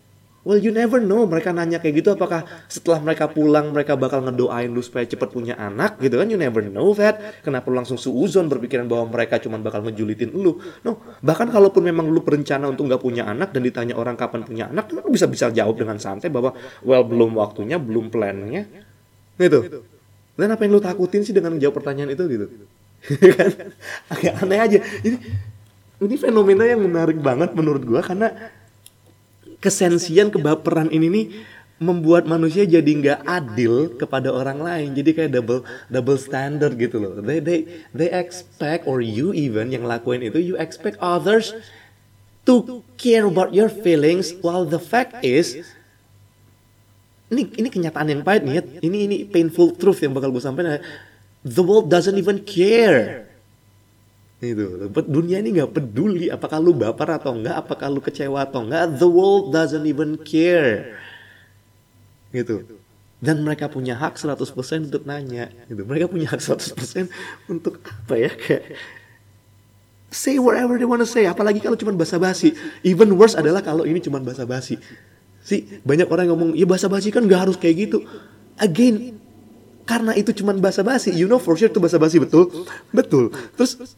Well 0.46 0.62
you 0.62 0.70
never 0.70 1.02
know. 1.02 1.26
Mereka 1.26 1.50
nanya 1.50 1.82
kayak 1.82 2.06
gitu 2.06 2.14
apakah 2.14 2.46
setelah 2.70 3.02
mereka 3.02 3.26
pulang 3.26 3.74
mereka 3.74 3.98
bakal 3.98 4.22
ngedoain 4.22 4.70
lu 4.70 4.78
supaya 4.86 5.02
cepet 5.10 5.34
punya 5.34 5.58
anak 5.58 5.98
gitu 5.98 6.22
kan? 6.22 6.30
You 6.30 6.38
never 6.38 6.62
know 6.62 6.94
that. 6.94 7.42
Kenapa 7.42 7.74
lu 7.74 7.82
langsung 7.82 7.98
suuzon 7.98 8.46
berpikiran 8.46 8.86
bahwa 8.86 9.10
mereka 9.10 9.42
cuma 9.42 9.58
bakal 9.58 9.82
ngejulitin 9.82 10.38
lu? 10.38 10.62
No. 10.86 11.02
Bahkan 11.26 11.50
kalaupun 11.50 11.82
memang 11.82 12.14
lu 12.14 12.22
berencana 12.22 12.70
untuk 12.70 12.86
nggak 12.86 13.02
punya 13.02 13.26
anak 13.26 13.58
dan 13.58 13.66
ditanya 13.66 13.98
orang 13.98 14.14
kapan 14.14 14.46
punya 14.46 14.70
anak 14.70 14.86
lu 14.94 15.02
bisa 15.10 15.26
bisa 15.26 15.50
jawab 15.50 15.82
dengan 15.82 15.98
santai 15.98 16.30
bahwa 16.30 16.54
well 16.86 17.02
belum 17.02 17.34
waktunya 17.42 17.82
belum 17.82 18.14
plannya. 18.14 18.70
Gitu. 19.42 19.82
Dan 20.38 20.54
apa 20.54 20.62
yang 20.62 20.78
lu 20.78 20.82
takutin 20.84 21.26
sih 21.26 21.34
dengan 21.34 21.58
menjawab 21.58 21.82
pertanyaan 21.82 22.14
itu 22.14 22.24
gitu? 22.30 22.46
Kan? 23.34 23.74
Agak 24.14 24.34
aneh 24.46 24.60
aja. 24.62 24.80
Ini 25.02 25.18
ini 26.06 26.16
fenomena 26.22 26.68
yang 26.68 26.84
menarik 26.84 27.18
banget 27.18 27.58
menurut 27.58 27.82
gua 27.82 28.06
karena 28.06 28.30
kesensian 29.66 30.30
kebaperan 30.30 30.94
ini 30.94 31.08
nih 31.10 31.26
membuat 31.82 32.24
manusia 32.24 32.64
jadi 32.64 32.88
nggak 32.88 33.20
adil 33.26 33.98
kepada 33.98 34.32
orang 34.32 34.62
lain. 34.62 34.90
Jadi 34.94 35.10
kayak 35.12 35.32
double 35.34 35.66
double 35.92 36.20
standard 36.22 36.78
gitu 36.78 37.02
loh. 37.02 37.18
They 37.20 37.42
they 37.42 37.60
they 37.92 38.10
expect 38.14 38.86
or 38.86 39.02
you 39.02 39.34
even 39.34 39.74
yang 39.74 39.84
lakuin 39.84 40.22
itu 40.22 40.38
you 40.38 40.56
expect 40.56 41.02
others 41.02 41.52
to 42.46 42.86
care 42.96 43.26
about 43.26 43.52
your 43.52 43.68
feelings 43.68 44.38
while 44.46 44.64
the 44.64 44.80
fact 44.80 45.20
is 45.26 45.66
ini 47.34 47.50
ini 47.58 47.68
kenyataan 47.74 48.08
yang 48.14 48.22
pahit 48.22 48.46
nih 48.46 48.62
ini 48.86 48.98
ini 49.10 49.16
painful 49.26 49.74
truth 49.74 50.00
yang 50.06 50.14
bakal 50.14 50.30
gue 50.30 50.40
sampaikan. 50.40 50.80
The 51.42 51.62
world 51.66 51.90
doesn't 51.90 52.16
even 52.16 52.46
care 52.46 53.25
itu 54.54 54.66
dunia 55.10 55.42
ini 55.42 55.50
nggak 55.58 55.72
peduli 55.74 56.30
apakah 56.30 56.62
lu 56.62 56.78
baper 56.78 57.18
atau 57.18 57.34
enggak 57.34 57.56
apakah 57.58 57.88
lu 57.90 58.04
kecewa 58.04 58.46
atau 58.46 58.62
enggak 58.62 59.02
the 59.02 59.10
world 59.10 59.50
doesn't 59.50 59.88
even 59.90 60.20
care. 60.22 61.00
Gitu. 62.36 62.68
Dan 63.24 63.42
mereka 63.42 63.72
punya 63.72 63.96
hak 63.96 64.20
100% 64.20 64.92
untuk 64.92 65.08
nanya. 65.08 65.50
Gitu. 65.66 65.82
Mereka 65.88 66.12
punya 66.12 66.30
hak 66.30 66.44
100% 66.44 67.10
untuk 67.48 67.80
apa 67.82 68.14
ya 68.20 68.30
kayak 68.30 68.76
say 70.12 70.38
whatever 70.38 70.76
they 70.76 70.86
wanna 70.86 71.08
say. 71.08 71.26
Apalagi 71.26 71.64
kalau 71.64 71.80
cuma 71.80 71.96
basa-basi. 71.96 72.54
Even 72.84 73.16
worse 73.16 73.34
adalah 73.34 73.64
kalau 73.64 73.88
ini 73.88 74.04
cuma 74.04 74.22
basa-basi. 74.22 74.78
Sih 75.42 75.82
banyak 75.86 76.10
orang 76.12 76.30
ngomong 76.30 76.50
ya 76.54 76.68
basa-basi 76.68 77.10
kan 77.10 77.24
nggak 77.26 77.42
harus 77.50 77.58
kayak 77.58 77.90
gitu. 77.90 78.04
Again 78.60 79.18
karena 79.88 80.12
itu 80.18 80.34
cuma 80.36 80.52
basa-basi. 80.58 81.14
You 81.16 81.30
know 81.30 81.40
for 81.40 81.56
sure 81.56 81.72
itu 81.72 81.80
basa-basi 81.80 82.20
betul? 82.20 82.52
Betul. 82.92 83.32
Terus 83.56 83.96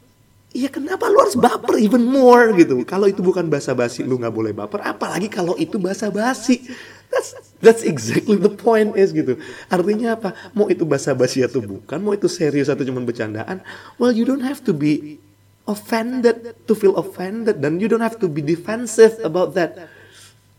Iya 0.55 0.71
kenapa 0.71 1.11
lu 1.11 1.19
harus 1.19 1.35
baper 1.35 1.75
even 1.75 2.07
more 2.07 2.55
gitu. 2.55 2.79
Kalau 2.87 3.11
itu 3.11 3.19
bukan 3.19 3.51
basa-basi 3.51 4.07
lu 4.07 4.15
nggak 4.15 4.31
boleh 4.31 4.55
baper. 4.55 4.79
Apalagi 4.79 5.27
kalau 5.27 5.59
itu 5.59 5.75
basa-basi. 5.75 6.63
That's, 7.07 7.35
that's 7.63 7.83
exactly 7.87 8.35
the 8.35 8.51
point 8.51 8.95
is 8.95 9.11
gitu. 9.11 9.39
Artinya 9.67 10.15
apa? 10.15 10.35
Mau 10.55 10.67
itu 10.71 10.83
basa-basi 10.83 11.39
atau 11.43 11.63
bukan, 11.63 12.03
mau 12.03 12.11
itu 12.11 12.27
serius 12.27 12.67
atau 12.67 12.83
cuma 12.83 12.99
bercandaan. 13.03 13.63
Well 13.99 14.11
you 14.11 14.27
don't 14.27 14.43
have 14.43 14.63
to 14.67 14.75
be 14.75 15.19
offended 15.67 16.55
to 16.63 16.73
feel 16.73 16.95
offended 16.95 17.59
dan 17.59 17.79
you 17.83 17.91
don't 17.91 18.03
have 18.03 18.15
to 18.15 18.31
be 18.31 18.39
defensive 18.39 19.19
about 19.27 19.51
that 19.51 19.91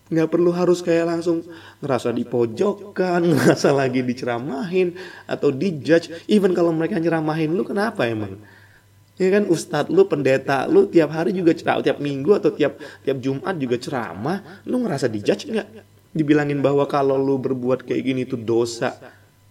nggak 0.08 0.28
perlu 0.28 0.52
harus 0.52 0.80
kayak 0.80 1.04
langsung 1.04 1.44
ngerasa 1.84 2.12
dipojokkan 2.16 3.20
ngerasa 3.32 3.76
lagi 3.76 4.00
diceramahin 4.00 4.96
atau 5.28 5.52
dijudge 5.52 6.12
even 6.28 6.56
kalau 6.56 6.72
mereka 6.72 6.96
nyeramahin 6.96 7.52
lu 7.52 7.64
kenapa 7.64 8.08
emang 8.08 8.40
ya 9.18 9.28
kan 9.34 9.44
ustadz 9.50 9.90
lu 9.90 10.06
pendeta 10.06 10.64
lu 10.70 10.86
tiap 10.86 11.10
hari 11.10 11.34
juga 11.34 11.52
ceramah 11.52 11.82
tiap 11.82 11.98
minggu 11.98 12.30
atau 12.38 12.50
tiap 12.54 12.78
tiap 13.02 13.18
jumat 13.18 13.54
juga 13.58 13.76
ceramah 13.76 14.62
lu 14.64 14.86
ngerasa 14.86 15.10
dijudge 15.10 15.50
nggak 15.50 15.68
dibilangin 16.14 16.62
bahwa 16.62 16.86
kalau 16.86 17.18
lu 17.18 17.36
berbuat 17.36 17.82
kayak 17.82 18.02
gini 18.02 18.22
itu 18.24 18.38
dosa 18.38 18.94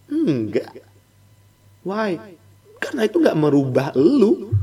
enggak 0.08 0.72
why 1.84 2.16
karena 2.80 3.04
itu 3.04 3.20
nggak 3.20 3.36
merubah 3.36 3.92
lu 3.94 4.56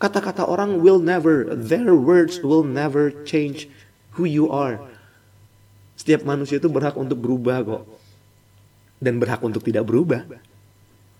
Kata-kata 0.00 0.48
orang 0.48 0.80
will 0.80 0.96
never, 0.96 1.44
their 1.52 1.92
words 1.92 2.40
will 2.40 2.64
never 2.64 3.12
change 3.28 3.68
who 4.16 4.24
you 4.24 4.48
are. 4.48 4.80
Setiap 5.92 6.24
manusia 6.24 6.56
itu 6.56 6.72
berhak 6.72 6.96
untuk 6.96 7.20
berubah 7.20 7.60
kok. 7.60 7.84
Dan 8.96 9.20
berhak 9.20 9.44
untuk 9.44 9.60
tidak 9.60 9.84
berubah. 9.84 10.24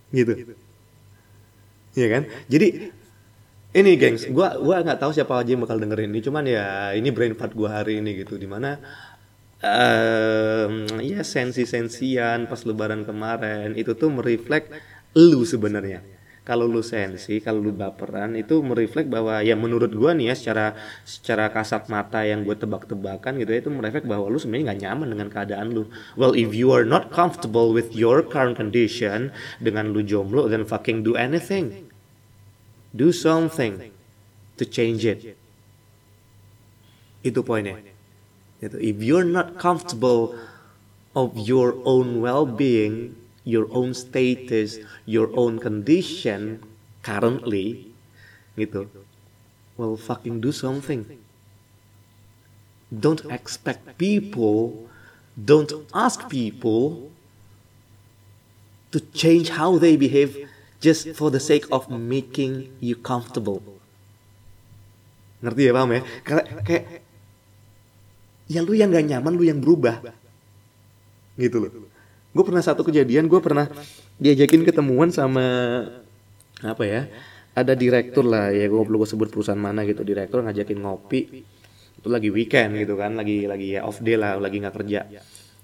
Gitu. 0.09 0.57
Iya 1.99 2.06
kan? 2.06 2.23
Jadi 2.47 2.68
ini 3.70 3.90
gengs, 3.94 4.26
gua 4.35 4.59
gua 4.59 4.82
nggak 4.82 4.99
tahu 4.99 5.14
siapa 5.14 5.38
aja 5.38 5.54
yang 5.54 5.62
bakal 5.62 5.78
dengerin 5.78 6.11
ini, 6.11 6.20
cuman 6.23 6.42
ya 6.47 6.90
ini 6.94 7.09
brain 7.14 7.38
fart 7.38 7.54
gua 7.54 7.82
hari 7.82 8.02
ini 8.02 8.18
gitu 8.23 8.35
di 8.35 8.50
mana 8.50 8.82
um, 9.62 10.99
ya 11.00 11.23
sensi-sensian 11.23 12.50
pas 12.50 12.61
lebaran 12.66 13.06
kemarin 13.06 13.76
itu 13.76 13.94
tuh 13.94 14.11
mereflek 14.11 14.73
lu 15.14 15.47
sebenarnya 15.47 16.02
kalau 16.50 16.66
lu 16.66 16.83
sensi, 16.83 17.38
kalau 17.38 17.62
lu 17.62 17.71
baperan 17.71 18.35
itu 18.35 18.59
mereflek 18.59 19.07
bahwa 19.07 19.38
ya 19.38 19.54
menurut 19.54 19.95
gua 19.95 20.11
nih 20.19 20.35
ya 20.35 20.35
secara 20.35 20.66
secara 21.07 21.47
kasat 21.47 21.87
mata 21.87 22.26
yang 22.26 22.42
gue 22.42 22.59
tebak-tebakan 22.59 23.38
gitu 23.38 23.54
ya 23.54 23.62
itu 23.62 23.71
mereflek 23.71 24.02
bahwa 24.02 24.26
lu 24.26 24.35
sebenarnya 24.42 24.75
nggak 24.75 24.80
nyaman 24.83 25.09
dengan 25.14 25.28
keadaan 25.30 25.71
lu. 25.71 25.87
Well, 26.19 26.35
if 26.35 26.50
you 26.50 26.75
are 26.75 26.83
not 26.83 27.14
comfortable 27.14 27.71
with 27.71 27.95
your 27.95 28.26
current 28.26 28.59
condition 28.59 29.30
dengan 29.62 29.95
lu 29.95 30.02
jomblo 30.02 30.50
then 30.50 30.66
fucking 30.66 31.07
do 31.07 31.14
anything. 31.14 31.87
Do 32.90 33.14
something 33.14 33.95
to 34.59 34.66
change 34.66 35.07
it. 35.07 35.38
Itu 37.23 37.47
poinnya. 37.47 37.78
Itu 38.59 38.83
if 38.83 38.99
you're 38.99 39.23
not 39.23 39.54
comfortable 39.54 40.35
of 41.14 41.38
your 41.38 41.78
own 41.87 42.19
well-being, 42.19 43.20
your 43.44 43.66
own 43.73 43.94
status, 43.94 44.78
your 45.06 45.32
own 45.37 45.59
condition 45.59 46.61
currently 47.00 47.88
gitu. 48.59 48.88
Well, 49.80 49.97
fucking 49.97 50.44
do 50.44 50.52
something. 50.52 51.09
Don't 52.92 53.25
expect 53.32 53.97
people, 53.97 54.90
don't 55.38 55.73
ask 55.94 56.28
people 56.28 57.09
to 58.90 58.99
change 59.14 59.54
how 59.54 59.78
they 59.78 59.94
behave 59.97 60.37
just 60.82 61.14
for 61.14 61.30
the 61.30 61.40
sake 61.40 61.64
of 61.70 61.88
making 61.88 62.75
you 62.82 62.99
comfortable. 62.99 63.62
Ngerti 65.40 65.70
ya 65.70 65.73
paham 65.73 65.90
ya? 65.97 66.00
Kayak, 66.26 66.44
kayak 66.66 66.85
ya 68.50 68.61
lu 68.61 68.76
yang 68.76 68.92
gak 68.92 69.06
nyaman, 69.06 69.32
lu 69.38 69.47
yang 69.47 69.62
berubah. 69.62 70.02
Gitu 71.40 71.56
loh 71.56 71.89
gue 72.31 72.45
pernah 72.47 72.63
satu 72.63 72.87
kejadian 72.87 73.27
gue 73.27 73.41
pernah 73.43 73.67
diajakin 74.23 74.63
ketemuan 74.63 75.11
sama 75.11 75.43
apa 76.63 76.85
ya 76.85 77.11
ada 77.57 77.75
direktur 77.75 78.23
lah 78.23 78.55
ya 78.55 78.71
gue 78.71 78.79
belum 78.79 79.03
sebut 79.03 79.29
perusahaan 79.29 79.59
mana 79.59 79.83
gitu 79.83 80.07
direktur 80.07 80.41
ngajakin 80.47 80.79
ngopi. 80.79 81.43
Itu 82.01 82.09
lagi 82.09 82.33
weekend 82.33 82.79
gitu 82.81 82.97
kan 82.97 83.19
lagi 83.19 83.45
lagi 83.45 83.77
ya 83.77 83.85
off 83.85 84.01
day 84.01 84.17
lah 84.17 84.39
lagi 84.39 84.63
nggak 84.63 84.75
kerja. 84.75 85.01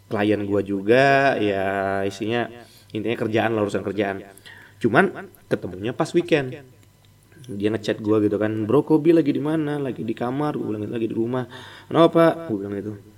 Klien 0.06 0.40
gue 0.42 0.60
juga 0.66 1.34
ya 1.38 2.02
isinya 2.04 2.50
intinya 2.90 3.16
kerjaan 3.16 3.54
lah 3.54 3.62
urusan 3.64 3.86
kerjaan. 3.86 4.26
Cuman 4.82 5.30
ketemunya 5.46 5.94
pas 5.94 6.10
weekend. 6.12 6.58
Dia 7.46 7.70
ngechat 7.70 8.02
gue 8.02 8.26
gitu 8.26 8.42
kan 8.42 8.66
bro 8.66 8.82
Kobi 8.82 9.14
lagi 9.14 9.30
di 9.30 9.38
mana? 9.38 9.78
Lagi 9.78 10.02
di 10.02 10.12
kamar. 10.12 10.58
Gue 10.58 10.74
bilang 10.74 10.90
lagi 10.90 11.06
di 11.06 11.14
rumah. 11.14 11.46
Kenapa 11.86 12.50
gue 12.50 12.56
bilang 12.58 12.74
gitu 12.74 13.15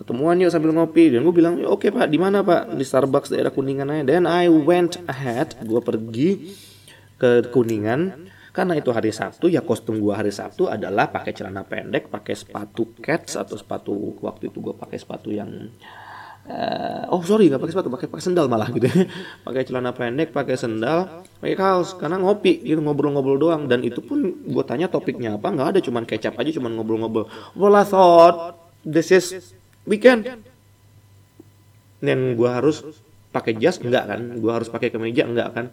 ketemuan 0.00 0.40
yuk 0.40 0.48
sambil 0.48 0.72
ngopi. 0.72 1.12
Dan 1.12 1.28
gue 1.28 1.34
bilang 1.36 1.60
oke 1.68 1.92
pak. 1.92 2.08
Di 2.08 2.16
mana 2.16 2.40
pak? 2.40 2.72
Di 2.72 2.84
Starbucks 2.84 3.28
daerah 3.28 3.52
kuningan 3.52 3.92
aja. 3.92 4.16
Dan 4.16 4.24
I 4.24 4.48
went 4.48 4.96
ahead. 5.04 5.60
Gue 5.60 5.84
pergi 5.84 6.56
ke 7.20 7.52
kuningan. 7.52 8.32
Karena 8.50 8.74
itu 8.74 8.90
hari 8.90 9.14
Sabtu 9.14 9.46
ya 9.46 9.62
kostum 9.62 10.02
gue 10.02 10.10
hari 10.10 10.34
Sabtu 10.34 10.66
adalah 10.66 11.06
pakai 11.06 11.30
celana 11.30 11.62
pendek 11.62 12.10
pakai 12.10 12.34
sepatu 12.34 12.98
cats 12.98 13.38
atau 13.38 13.54
sepatu 13.54 13.94
waktu 14.18 14.50
itu 14.50 14.58
gue 14.58 14.74
pakai 14.74 14.98
sepatu 14.98 15.30
yang 15.30 15.70
uh, 16.50 17.06
oh 17.14 17.22
sorry 17.22 17.46
nggak 17.46 17.62
pakai 17.62 17.74
sepatu 17.78 17.88
pakai 17.94 18.08
pakai 18.10 18.24
sendal 18.26 18.50
malah 18.50 18.66
gitu 18.74 18.90
ya. 18.90 19.06
pakai 19.46 19.62
celana 19.62 19.94
pendek 19.94 20.34
pakai 20.34 20.58
sendal 20.58 21.22
pakai 21.38 21.54
kaos 21.54 21.94
karena 21.94 22.18
ngopi 22.18 22.66
gitu 22.66 22.82
ngobrol-ngobrol 22.82 23.38
doang. 23.38 23.70
Dan 23.70 23.86
itu 23.86 24.02
pun 24.02 24.18
gue 24.42 24.64
tanya 24.66 24.90
topiknya 24.90 25.38
apa 25.38 25.46
nggak 25.46 25.78
ada 25.78 25.78
cuman 25.78 26.02
kecap 26.02 26.34
aja 26.34 26.50
cuman 26.58 26.74
ngobrol-ngobrol. 26.74 27.30
Well 27.54 27.78
I 27.78 27.86
thought 27.86 28.58
this 28.82 29.14
is 29.14 29.54
weekend. 29.90 30.30
Dan 31.98 32.38
gue 32.38 32.50
harus 32.50 32.86
pakai 33.34 33.58
jas? 33.58 33.82
Enggak 33.82 34.06
kan? 34.06 34.38
Gue 34.38 34.52
harus 34.54 34.70
pakai 34.70 34.94
kemeja? 34.94 35.26
Enggak 35.26 35.50
kan? 35.52 35.66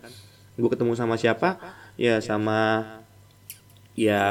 Gue 0.58 0.70
ketemu 0.74 0.98
sama 0.98 1.16
siapa? 1.22 1.62
Ya 2.02 2.18
sama 2.18 2.84
ya 3.98 4.22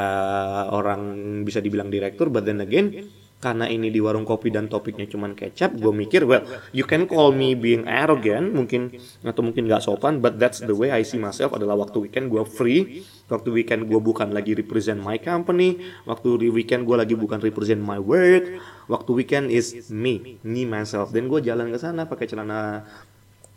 orang 0.71 1.03
bisa 1.43 1.59
dibilang 1.59 1.91
direktur 1.91 2.31
but 2.31 2.47
then 2.47 2.63
again 2.63 3.11
karena 3.37 3.69
ini 3.69 3.93
di 3.93 4.01
warung 4.01 4.25
kopi 4.25 4.49
dan 4.49 4.65
topiknya 4.65 5.05
cuman 5.05 5.37
kecap 5.37 5.77
gue 5.77 5.93
mikir 5.93 6.25
well 6.25 6.41
you 6.73 6.89
can 6.89 7.05
call 7.05 7.37
me 7.37 7.53
being 7.53 7.85
arrogant 7.85 8.49
mungkin 8.49 8.97
atau 9.21 9.45
mungkin 9.45 9.69
gak 9.69 9.85
sopan 9.85 10.25
but 10.25 10.41
that's 10.41 10.65
the 10.65 10.73
way 10.73 10.89
I 10.89 11.05
see 11.05 11.21
myself 11.21 11.53
adalah 11.53 11.77
waktu 11.77 12.09
weekend 12.09 12.33
gue 12.33 12.43
free. 12.49 13.05
Waktu 13.27 13.51
weekend 13.51 13.91
gue 13.91 13.99
bukan 13.99 14.31
lagi 14.31 14.55
represent 14.55 15.03
my 15.03 15.19
company 15.19 15.83
waktu 16.09 16.49
weekend 16.49 16.87
gue 16.87 16.97
lagi 16.97 17.19
bukan 17.19 17.43
represent 17.43 17.83
my 17.83 17.99
work 17.99 18.57
waktu 18.87 19.11
weekend 19.13 19.53
is 19.53 19.91
me 19.93 20.41
me 20.47 20.65
myself. 20.65 21.13
Dan 21.13 21.29
gue 21.29 21.43
jalan 21.43 21.69
ke 21.69 21.79
sana 21.79 22.07
pakai 22.09 22.31
celana 22.31 22.87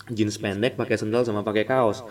jeans 0.10 0.42
pendek 0.42 0.76
pakai 0.76 0.98
sandal 0.98 1.24
sama 1.24 1.46
pakai 1.46 1.64
kaos. 1.70 2.02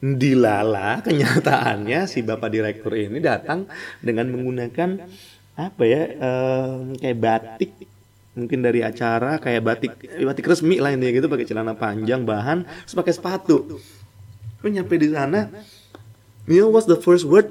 Dilala 0.00 0.98
kenyataannya 1.06 2.08
si 2.08 2.24
bapak 2.24 2.48
direktur 2.48 2.96
ini 2.96 3.20
datang 3.20 3.68
dengan 4.00 4.32
menggunakan 4.32 5.04
apa 5.68 5.82
ya 5.84 6.02
uh, 6.16 6.96
kayak 6.96 7.18
batik. 7.20 7.72
Mungkin 8.30 8.62
dari 8.62 8.80
acara 8.80 9.42
kayak 9.42 9.62
batik 9.66 9.92
batik 10.00 10.46
resmi 10.46 10.78
lah 10.78 10.94
intinya 10.94 11.12
gitu 11.12 11.26
pakai 11.26 11.44
celana 11.44 11.74
panjang 11.76 12.24
bahan 12.24 12.64
terus 12.86 12.96
pakai 12.96 13.12
sepatu. 13.12 13.76
Gue 14.62 14.70
nyampe 14.72 14.96
di 14.96 15.12
sana 15.12 15.50
you 16.48 16.64
know 16.64 16.70
what's 16.72 16.88
the 16.88 16.96
first 16.96 17.26
word 17.26 17.50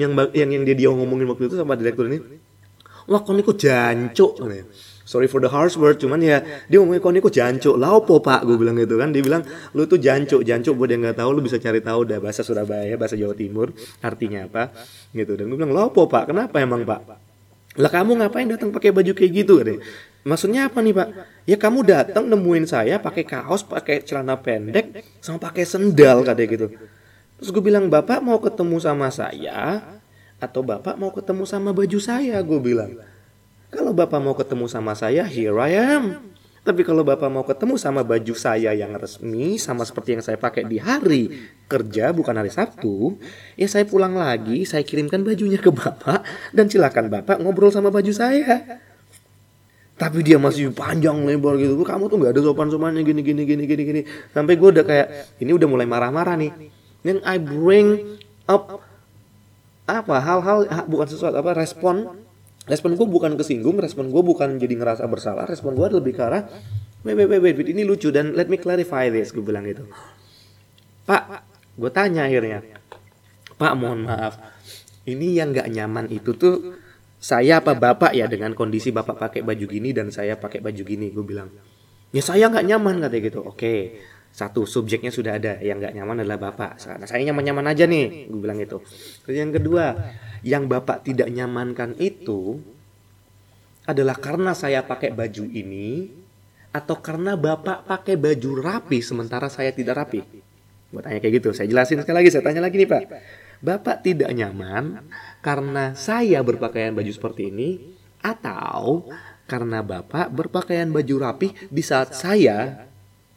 yang 0.00 0.16
yang 0.32 0.50
yang 0.50 0.62
dia 0.64 0.74
dia 0.74 0.88
ngomongin 0.88 1.28
waktu 1.28 1.52
itu 1.52 1.54
sama 1.60 1.76
direktur 1.76 2.08
ini? 2.08 2.18
Wah 3.06 3.20
kau 3.20 3.36
kok 3.36 3.56
jancuk 3.60 4.40
sorry 5.10 5.26
for 5.26 5.42
the 5.42 5.50
harsh 5.50 5.74
word 5.74 5.98
cuman 5.98 6.22
ya 6.22 6.38
dia 6.70 6.78
ngomongin 6.78 7.02
kau 7.02 7.10
kok 7.10 7.34
jancuk 7.34 7.74
lah 7.74 7.98
opo 7.98 8.22
pak 8.22 8.46
gue 8.46 8.54
bilang 8.54 8.78
gitu 8.78 8.94
kan 8.94 9.10
dia 9.10 9.26
bilang 9.26 9.42
lu 9.74 9.82
tuh 9.90 9.98
jancuk 9.98 10.46
jancuk 10.46 10.78
buat 10.78 10.94
yang 10.94 11.02
nggak 11.02 11.18
tahu 11.18 11.30
lu 11.34 11.42
bisa 11.42 11.58
cari 11.58 11.82
tahu 11.82 12.06
dah 12.06 12.22
bahasa 12.22 12.46
Surabaya 12.46 12.94
bahasa 12.94 13.18
Jawa 13.18 13.34
Timur 13.34 13.74
artinya 14.06 14.46
apa 14.46 14.70
gitu 15.10 15.34
dan 15.34 15.50
gue 15.50 15.58
bilang 15.58 15.74
lo 15.74 15.90
opo 15.90 16.06
pak 16.06 16.30
kenapa 16.30 16.62
emang 16.62 16.86
pak 16.86 17.02
lah 17.78 17.86
kamu 17.86 18.18
ngapain 18.18 18.50
datang 18.50 18.74
pakai 18.74 18.90
baju 18.90 19.14
kayak 19.14 19.30
gitu 19.30 19.62
deh? 19.62 19.78
Maksudnya 20.26 20.66
apa 20.66 20.82
nih 20.82 20.90
pak? 20.90 21.08
Ya 21.46 21.54
kamu 21.54 21.86
datang 21.86 22.26
nemuin 22.26 22.66
saya 22.66 22.98
pakai 22.98 23.22
kaos, 23.22 23.62
pakai 23.62 24.02
celana 24.02 24.34
pendek, 24.42 25.06
sama 25.22 25.38
pakai 25.38 25.62
sendal 25.62 26.26
katanya 26.26 26.48
gitu. 26.50 26.66
Terus 27.38 27.48
gue 27.54 27.62
bilang 27.62 27.86
bapak 27.86 28.18
mau 28.26 28.42
ketemu 28.42 28.82
sama 28.82 29.06
saya 29.14 29.86
atau 30.42 30.66
bapak 30.66 30.98
mau 30.98 31.14
ketemu 31.14 31.46
sama 31.46 31.70
baju 31.70 31.98
saya? 32.02 32.42
Gue 32.42 32.58
bilang. 32.58 32.90
Kalau 33.70 33.94
bapak 33.94 34.18
mau 34.18 34.34
ketemu 34.34 34.66
sama 34.66 34.92
saya, 34.98 35.22
here 35.26 35.54
I 35.58 35.74
am. 35.78 36.04
Tapi 36.60 36.84
kalau 36.84 37.00
Bapak 37.00 37.32
mau 37.32 37.40
ketemu 37.40 37.80
sama 37.80 38.04
baju 38.04 38.36
saya 38.36 38.76
yang 38.76 38.92
resmi, 38.92 39.56
sama 39.56 39.80
seperti 39.80 40.12
yang 40.12 40.20
saya 40.20 40.36
pakai 40.36 40.68
di 40.68 40.76
hari 40.76 41.32
kerja, 41.64 42.12
bukan 42.12 42.36
hari 42.36 42.52
Sabtu, 42.52 43.16
ya 43.56 43.64
saya 43.64 43.88
pulang 43.88 44.12
lagi, 44.12 44.68
saya 44.68 44.84
kirimkan 44.84 45.24
bajunya 45.24 45.56
ke 45.56 45.72
Bapak, 45.72 46.20
dan 46.52 46.68
silakan 46.68 47.08
Bapak 47.08 47.40
ngobrol 47.40 47.72
sama 47.72 47.88
baju 47.88 48.12
saya. 48.12 48.76
Tapi 49.96 50.20
dia 50.20 50.36
masih 50.36 50.68
panjang 50.76 51.16
lebar 51.24 51.56
gitu, 51.56 51.80
kamu 51.80 52.12
tuh 52.12 52.16
nggak 52.20 52.32
ada 52.36 52.40
sopan-sopannya 52.44 53.08
gini 53.08 53.24
gini 53.24 53.42
gini 53.48 53.64
gini 53.64 53.82
gini. 53.84 54.00
Sampai 54.36 54.60
gue 54.60 54.68
udah 54.68 54.84
kayak, 54.84 55.40
ini 55.40 55.56
udah 55.56 55.68
mulai 55.68 55.88
marah-marah 55.88 56.36
nih. 56.36 56.52
Then 57.00 57.24
I 57.24 57.40
bring 57.40 58.20
up 58.44 58.84
apa 59.88 60.16
hal-hal 60.20 60.68
bukan 60.86 61.08
sesuatu 61.08 61.40
apa 61.40 61.56
respon 61.56 62.20
respon 62.70 62.94
gue 62.94 63.04
bukan 63.04 63.34
kesinggung 63.34 63.82
respon 63.82 64.14
gue 64.14 64.22
bukan 64.22 64.56
jadi 64.62 64.78
ngerasa 64.78 65.02
bersalah 65.10 65.50
respon 65.50 65.74
gue 65.74 65.86
lebih 65.90 66.14
ke 66.14 66.22
arah 66.22 66.46
wait 67.02 67.18
wait 67.18 67.26
wait 67.26 67.42
wait 67.42 67.68
ini 67.68 67.82
lucu 67.82 68.14
dan 68.14 68.38
let 68.38 68.46
me 68.46 68.56
clarify 68.56 69.10
this 69.10 69.34
gue 69.34 69.42
bilang 69.42 69.66
gitu. 69.66 69.82
Pak 71.04 71.42
gue 71.74 71.90
tanya 71.90 72.30
akhirnya 72.30 72.62
Pak 73.60 73.72
mohon 73.76 74.08
maaf, 74.08 74.40
ini 75.04 75.36
yang 75.36 75.52
nggak 75.52 75.68
nyaman 75.68 76.08
itu 76.08 76.32
tuh 76.32 76.80
saya 77.20 77.60
apa 77.60 77.76
bapak 77.76 78.16
ya 78.16 78.24
dengan 78.24 78.56
kondisi 78.56 78.88
bapak 78.88 79.20
pakai 79.20 79.40
baju 79.44 79.66
gini 79.68 79.92
dan 79.92 80.08
saya 80.08 80.40
pakai 80.40 80.64
baju 80.64 80.80
gini? 80.80 81.12
Gue 81.12 81.24
bilang 81.26 81.52
ya 82.08 82.24
saya 82.24 82.48
nggak 82.48 82.64
nyaman 82.64 83.04
katanya 83.04 83.22
gitu. 83.28 83.40
Oke 83.44 84.00
satu 84.30 84.64
subjeknya 84.64 85.10
sudah 85.10 85.36
ada 85.36 85.58
yang 85.58 85.82
nggak 85.82 85.92
nyaman 85.92 86.22
adalah 86.22 86.38
bapak. 86.38 86.78
Nah, 86.96 87.06
saya 87.06 87.20
nyaman 87.26 87.44
nyaman 87.50 87.66
aja 87.66 87.84
nih 87.84 88.30
gue 88.30 88.40
bilang 88.40 88.58
gitu. 88.62 88.80
Terus 89.26 89.36
yang 89.36 89.50
kedua 89.50 89.84
yang 90.46 90.70
bapak 90.70 91.04
tidak 91.04 91.28
nyamankan 91.28 91.98
itu 91.98 92.62
adalah 93.84 94.16
karena 94.16 94.54
saya 94.54 94.86
pakai 94.86 95.10
baju 95.10 95.44
ini 95.50 96.08
atau 96.70 97.02
karena 97.02 97.34
bapak 97.34 97.84
pakai 97.90 98.14
baju 98.14 98.50
rapi 98.62 99.02
sementara 99.02 99.50
saya 99.50 99.74
tidak 99.74 99.98
rapi. 99.98 100.22
Buat 100.90 101.06
tanya 101.06 101.18
kayak 101.18 101.34
gitu 101.42 101.50
saya 101.50 101.66
jelasin 101.66 102.02
sekali 102.02 102.16
lagi 102.22 102.30
saya 102.30 102.42
tanya 102.46 102.62
lagi 102.62 102.78
nih 102.78 102.88
pak. 102.88 103.02
Bapak 103.60 104.06
tidak 104.06 104.30
nyaman 104.32 105.04
karena 105.44 105.92
saya 105.92 106.40
berpakaian 106.40 106.96
baju 106.96 107.12
seperti 107.12 107.52
ini 107.52 107.98
atau 108.24 109.04
karena 109.50 109.82
Bapak 109.82 110.30
berpakaian 110.30 110.88
baju 110.88 111.14
rapi 111.18 111.50
di 111.68 111.82
saat 111.82 112.14
saya 112.14 112.86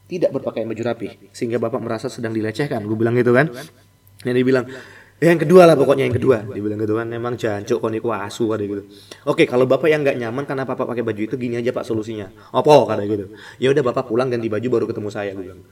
tidak 0.08 0.32
berpakaian 0.36 0.68
baju 0.68 0.84
rapi 0.84 1.08
sehingga 1.32 1.60
Bapak 1.60 1.80
merasa 1.80 2.12
sedang 2.12 2.36
dilecehkan. 2.36 2.84
Gue 2.84 2.98
bilang 3.00 3.16
gitu 3.16 3.32
kan. 3.32 3.48
Dan 4.24 4.36
dia 4.36 4.46
bilang, 4.46 4.66
ya 5.20 5.28
yang 5.32 5.40
kedua 5.40 5.66
lah 5.68 5.76
pokoknya 5.76 6.06
yang 6.08 6.16
kedua. 6.16 6.44
Dia 6.48 6.62
bilang 6.64 6.80
gitu 6.80 6.96
kan, 7.00 7.08
memang 7.08 7.38
jancuk 7.40 7.80
koni 7.80 8.00
asu 8.00 8.52
ada 8.52 8.64
gitu. 8.64 8.84
Oke, 9.28 9.46
kalau 9.48 9.66
Bapak 9.68 9.90
yang 9.92 10.04
nggak 10.04 10.18
nyaman 10.20 10.46
karena 10.48 10.66
Bapak 10.68 10.88
pakai 10.88 11.04
baju 11.04 11.22
itu 11.24 11.38
gini 11.40 11.58
aja 11.60 11.72
Pak 11.72 11.86
solusinya. 11.88 12.28
Apa 12.52 12.86
kata 12.88 13.06
gitu. 13.08 13.28
Ya 13.60 13.72
udah 13.72 13.84
Bapak 13.84 14.08
pulang 14.12 14.30
ganti 14.32 14.50
baju 14.52 14.70
baru 14.70 14.86
ketemu 14.88 15.10
saya 15.12 15.34
gue 15.36 15.44
bilang. 15.44 15.62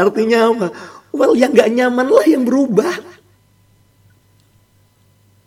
Artinya 0.00 0.48
apa? 0.48 0.72
Well, 1.12 1.36
yang 1.36 1.52
gak 1.52 1.68
nyaman 1.68 2.08
lah 2.08 2.24
yang 2.24 2.48
berubah. 2.48 2.96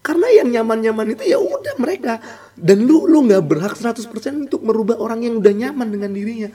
Karena 0.06 0.30
yang 0.30 0.54
nyaman-nyaman 0.54 1.18
itu 1.18 1.26
ya 1.26 1.42
udah 1.42 1.74
mereka. 1.82 2.22
Dan 2.56 2.88
lu 2.88 3.04
lu 3.06 3.28
nggak 3.28 3.44
berhak 3.44 3.74
100% 3.76 4.08
untuk 4.48 4.64
merubah 4.64 4.96
orang 5.00 5.28
yang 5.28 5.40
udah 5.40 5.54
nyaman 5.54 5.88
dengan 5.92 6.12
dirinya. 6.16 6.50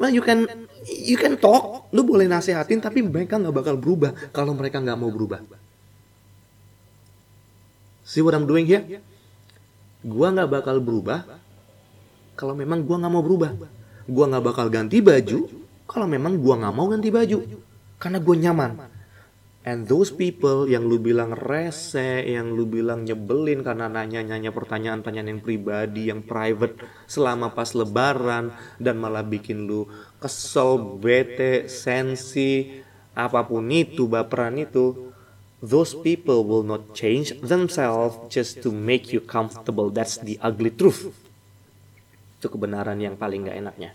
Well, 0.00 0.08
you 0.08 0.24
can 0.24 0.48
you 0.88 1.20
can 1.20 1.36
talk, 1.36 1.92
lu 1.92 2.08
boleh 2.08 2.24
nasehatin 2.24 2.80
tapi 2.80 3.04
mereka 3.04 3.36
nggak 3.36 3.52
bakal 3.52 3.76
berubah 3.76 4.16
kalau 4.32 4.56
mereka 4.56 4.80
nggak 4.80 4.96
mau 4.96 5.12
berubah. 5.12 5.44
See 8.08 8.24
what 8.24 8.32
I'm 8.32 8.48
doing 8.48 8.64
here? 8.64 9.04
Gua 10.00 10.32
nggak 10.32 10.48
bakal 10.48 10.80
berubah 10.80 11.28
kalau 12.32 12.56
memang 12.56 12.80
gua 12.88 12.96
nggak 12.96 13.12
mau 13.12 13.20
berubah. 13.20 13.52
Gua 14.08 14.24
nggak 14.24 14.44
bakal 14.44 14.66
ganti 14.72 15.04
baju 15.04 15.46
kalau 15.84 16.08
memang 16.08 16.40
gua 16.40 16.64
nggak 16.64 16.74
mau 16.74 16.88
ganti 16.88 17.12
baju 17.12 17.38
karena 18.00 18.18
gue 18.18 18.36
nyaman 18.40 18.70
and 19.60 19.84
those 19.84 20.08
people 20.08 20.64
yang 20.64 20.88
lu 20.88 20.96
bilang 20.96 21.36
rese 21.36 22.24
yang 22.24 22.56
lu 22.56 22.64
bilang 22.64 23.04
nyebelin 23.04 23.60
karena 23.60 23.92
nanya-nanya 23.92 24.56
pertanyaan-pertanyaan 24.56 25.36
yang 25.36 25.42
pribadi 25.44 26.08
yang 26.08 26.24
private 26.24 26.80
selama 27.04 27.52
pas 27.52 27.76
lebaran 27.76 28.56
dan 28.80 28.96
malah 28.96 29.20
bikin 29.20 29.68
lu 29.68 29.84
kesel 30.16 30.96
bete 30.96 31.68
sensi 31.68 32.80
apa 33.12 33.44
pun 33.44 33.68
itu 33.68 34.08
baperan 34.08 34.56
itu 34.56 35.12
those 35.60 35.92
people 35.92 36.40
will 36.40 36.64
not 36.64 36.96
change 36.96 37.36
themselves 37.44 38.16
just 38.32 38.64
to 38.64 38.72
make 38.72 39.12
you 39.12 39.20
comfortable. 39.20 39.92
That's 39.92 40.16
the 40.16 40.40
ugly 40.40 40.72
truth. 40.72 41.12
Itu 42.40 42.48
kebenaran 42.48 42.96
yang 42.96 43.20
paling 43.20 43.44
gak 43.44 43.60
enaknya 43.60 43.92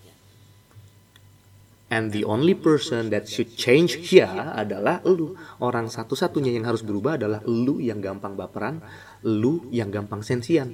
And 1.85 2.09
the 2.09 2.25
only 2.25 2.57
person 2.57 3.13
that 3.13 3.29
should 3.29 3.53
change 3.53 4.09
here 4.09 4.29
adalah 4.57 5.05
lu. 5.05 5.37
Orang 5.61 5.93
satu-satunya 5.93 6.49
yang 6.49 6.65
harus 6.65 6.81
berubah 6.81 7.21
adalah 7.21 7.45
lu 7.45 7.77
yang 7.77 8.01
gampang 8.01 8.33
baperan, 8.33 8.81
lu 9.21 9.69
yang 9.69 9.93
gampang 9.93 10.25
sensian. 10.25 10.73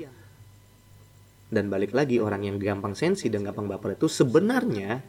Dan 1.51 1.67
balik 1.67 1.91
lagi 1.91 2.23
orang 2.23 2.47
yang 2.47 2.55
gampang 2.55 2.95
sensi 2.95 3.27
dan 3.27 3.43
gampang 3.43 3.67
baper 3.67 3.99
itu 3.99 4.07
sebenarnya 4.07 5.03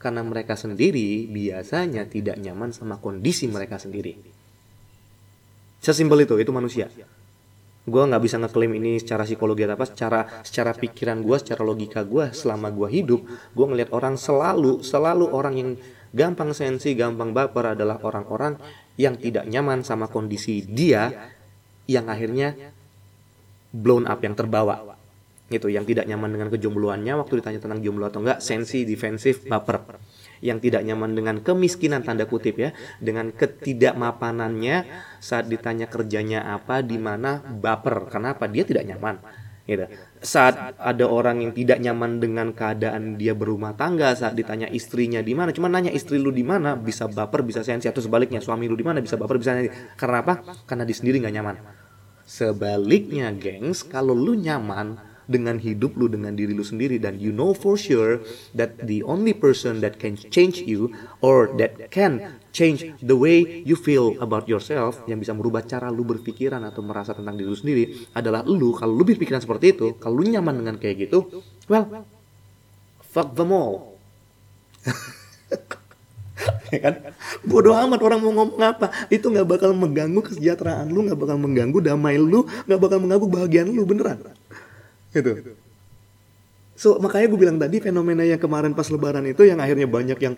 karena 0.00 0.24
mereka 0.24 0.56
sendiri 0.56 1.28
biasanya 1.28 2.08
tidak 2.08 2.40
nyaman 2.40 2.72
sama 2.72 2.96
kondisi 2.96 3.44
mereka 3.44 3.76
sendiri. 3.76 4.16
Sesimpel 5.84 6.24
itu, 6.24 6.40
itu 6.40 6.48
manusia 6.56 6.88
gue 7.84 8.02
nggak 8.02 8.22
bisa 8.24 8.40
ngeklaim 8.40 8.72
ini 8.80 8.96
secara 8.96 9.28
psikologi 9.28 9.68
atau 9.68 9.76
apa 9.76 9.84
secara 9.84 10.20
secara 10.40 10.72
pikiran 10.72 11.20
gue 11.20 11.36
secara 11.36 11.60
logika 11.60 12.00
gue 12.00 12.32
selama 12.32 12.72
gue 12.72 12.88
hidup 12.88 13.20
gue 13.28 13.66
ngelihat 13.68 13.92
orang 13.92 14.16
selalu 14.16 14.80
selalu 14.80 15.28
orang 15.28 15.54
yang 15.60 15.70
gampang 16.16 16.56
sensi 16.56 16.96
gampang 16.96 17.36
baper 17.36 17.76
adalah 17.76 18.00
orang-orang 18.00 18.56
yang 18.96 19.20
tidak 19.20 19.44
nyaman 19.44 19.84
sama 19.84 20.08
kondisi 20.08 20.64
dia 20.64 21.12
yang 21.84 22.08
akhirnya 22.08 22.56
blown 23.68 24.08
up 24.08 24.22
yang 24.24 24.32
terbawa 24.32 24.93
gitu 25.52 25.68
yang 25.68 25.84
tidak 25.84 26.08
nyaman 26.08 26.32
dengan 26.32 26.48
kejombloannya 26.48 27.20
waktu 27.20 27.44
ditanya 27.44 27.60
tentang 27.60 27.80
jomblo 27.84 28.08
atau 28.08 28.24
enggak 28.24 28.40
sensi 28.40 28.88
defensif 28.88 29.44
baper 29.44 30.00
yang 30.44 30.60
tidak 30.60 30.84
nyaman 30.84 31.16
dengan 31.16 31.40
kemiskinan 31.40 32.04
tanda 32.04 32.28
kutip 32.28 32.60
ya, 32.60 32.76
dengan 33.00 33.32
ketidakmapanannya 33.32 34.84
saat 35.16 35.48
ditanya 35.48 35.88
kerjanya 35.88 36.52
apa, 36.52 36.84
di 36.84 37.00
mana 37.00 37.40
baper. 37.40 38.12
Kenapa? 38.12 38.44
Dia 38.44 38.68
tidak 38.68 38.84
nyaman. 38.84 39.24
Gitu. 39.64 39.88
Saat 40.20 40.76
ada 40.76 41.08
orang 41.08 41.40
yang 41.40 41.56
tidak 41.56 41.80
nyaman 41.80 42.20
dengan 42.20 42.52
keadaan 42.52 43.16
dia 43.16 43.32
berumah 43.32 43.72
tangga, 43.72 44.12
saat 44.12 44.36
ditanya 44.36 44.68
istrinya 44.68 45.24
di 45.24 45.32
mana, 45.32 45.56
cuma 45.56 45.72
nanya 45.72 45.88
istri 45.88 46.20
lu 46.20 46.28
di 46.28 46.44
mana, 46.44 46.76
bisa 46.76 47.08
baper, 47.08 47.40
bisa 47.40 47.64
sensi 47.64 47.88
atau 47.88 48.04
sebaliknya 48.04 48.44
suami 48.44 48.68
lu 48.68 48.76
di 48.76 48.84
mana, 48.84 49.00
bisa 49.00 49.16
baper, 49.16 49.40
bisa 49.40 49.56
sensi. 49.56 49.72
Karena 49.96 50.20
apa? 50.20 50.44
Karena 50.68 50.84
di 50.84 50.92
sendiri 50.92 51.24
nggak 51.24 51.34
nyaman. 51.40 51.56
Sebaliknya, 52.28 53.32
gengs, 53.32 53.88
kalau 53.88 54.12
lu 54.12 54.36
nyaman, 54.36 55.00
dengan 55.24 55.56
hidup 55.56 55.96
lu 55.96 56.06
dengan 56.10 56.36
diri 56.36 56.52
lu 56.52 56.64
sendiri 56.64 57.00
dan 57.00 57.16
you 57.16 57.32
know 57.32 57.56
for 57.56 57.74
sure 57.80 58.20
that 58.52 58.76
the 58.84 59.00
only 59.04 59.32
person 59.32 59.80
that 59.80 59.96
can 59.96 60.16
change 60.16 60.60
you 60.64 60.92
or 61.24 61.48
that 61.56 61.88
can 61.88 62.20
change 62.54 62.86
the 63.02 63.16
way 63.16 63.64
you 63.66 63.74
feel 63.74 64.14
about 64.22 64.46
yourself 64.46 65.02
yang 65.10 65.18
bisa 65.18 65.34
merubah 65.34 65.64
cara 65.66 65.90
lu 65.90 66.06
berpikiran 66.06 66.62
atau 66.62 66.84
merasa 66.84 67.16
tentang 67.16 67.34
diri 67.34 67.48
lu 67.50 67.58
sendiri 67.58 67.84
adalah 68.14 68.46
lu. 68.46 68.76
Kalau 68.76 68.94
lu 68.94 69.02
berpikiran 69.02 69.42
seperti 69.42 69.74
itu 69.74 69.98
kalau 69.98 70.22
lu 70.22 70.30
nyaman 70.30 70.62
dengan 70.62 70.76
kayak 70.78 71.08
gitu 71.08 71.42
well 71.66 72.06
fuck 73.02 73.34
them 73.34 73.50
all. 73.50 73.96
Ya 76.74 76.90
kan? 76.90 76.94
Bodoh 77.46 77.72
amat 77.72 78.02
orang 78.02 78.18
mau 78.18 78.34
ngomong 78.34 78.60
apa. 78.60 78.90
Itu 79.06 79.30
nggak 79.30 79.46
bakal 79.46 79.70
mengganggu 79.72 80.18
kesejahteraan 80.18 80.90
lu 80.90 81.06
nggak 81.06 81.18
bakal 81.18 81.38
mengganggu 81.38 81.78
damai 81.78 82.18
lu 82.18 82.42
nggak 82.66 82.80
bakal 82.82 82.98
mengganggu 83.00 83.26
bahagian 83.30 83.70
lu 83.70 83.86
beneran 83.86 84.18
Gitu. 85.14 85.54
So 86.74 86.98
makanya 86.98 87.30
gue 87.30 87.38
bilang 87.38 87.58
tadi 87.62 87.78
fenomena 87.78 88.26
yang 88.26 88.42
kemarin 88.42 88.74
pas 88.74 88.90
lebaran 88.90 89.22
itu 89.30 89.46
yang 89.46 89.62
akhirnya 89.62 89.86
banyak 89.86 90.18
yang 90.18 90.34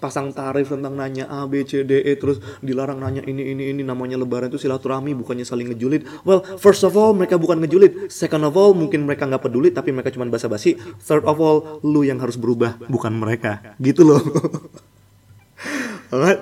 pasang 0.00 0.32
tarif 0.32 0.72
tentang 0.72 0.96
nanya 0.96 1.28
A, 1.28 1.44
B, 1.44 1.60
C, 1.64 1.84
D, 1.84 2.00
E 2.00 2.16
terus 2.16 2.40
dilarang 2.64 3.00
nanya 3.00 3.20
ini, 3.24 3.52
ini, 3.52 3.72
ini 3.72 3.82
namanya 3.84 4.16
lebaran 4.16 4.48
itu 4.48 4.56
silaturahmi 4.56 5.12
bukannya 5.12 5.44
saling 5.44 5.72
ngejulit. 5.72 6.04
Well, 6.24 6.44
first 6.56 6.84
of 6.84 6.96
all 6.96 7.12
mereka 7.12 7.36
bukan 7.36 7.60
ngejulit. 7.64 8.08
Second 8.12 8.48
of 8.48 8.56
all 8.56 8.72
mungkin 8.72 9.04
mereka 9.08 9.28
nggak 9.28 9.44
peduli 9.44 9.72
tapi 9.72 9.92
mereka 9.92 10.12
cuma 10.12 10.28
basa-basi. 10.28 10.76
Third 11.04 11.24
of 11.24 11.36
all 11.40 11.80
lu 11.84 12.04
yang 12.04 12.20
harus 12.20 12.36
berubah 12.36 12.80
bukan 12.88 13.12
mereka. 13.16 13.76
Gitu 13.80 14.04
loh. 14.04 14.20
Alright. 16.12 16.40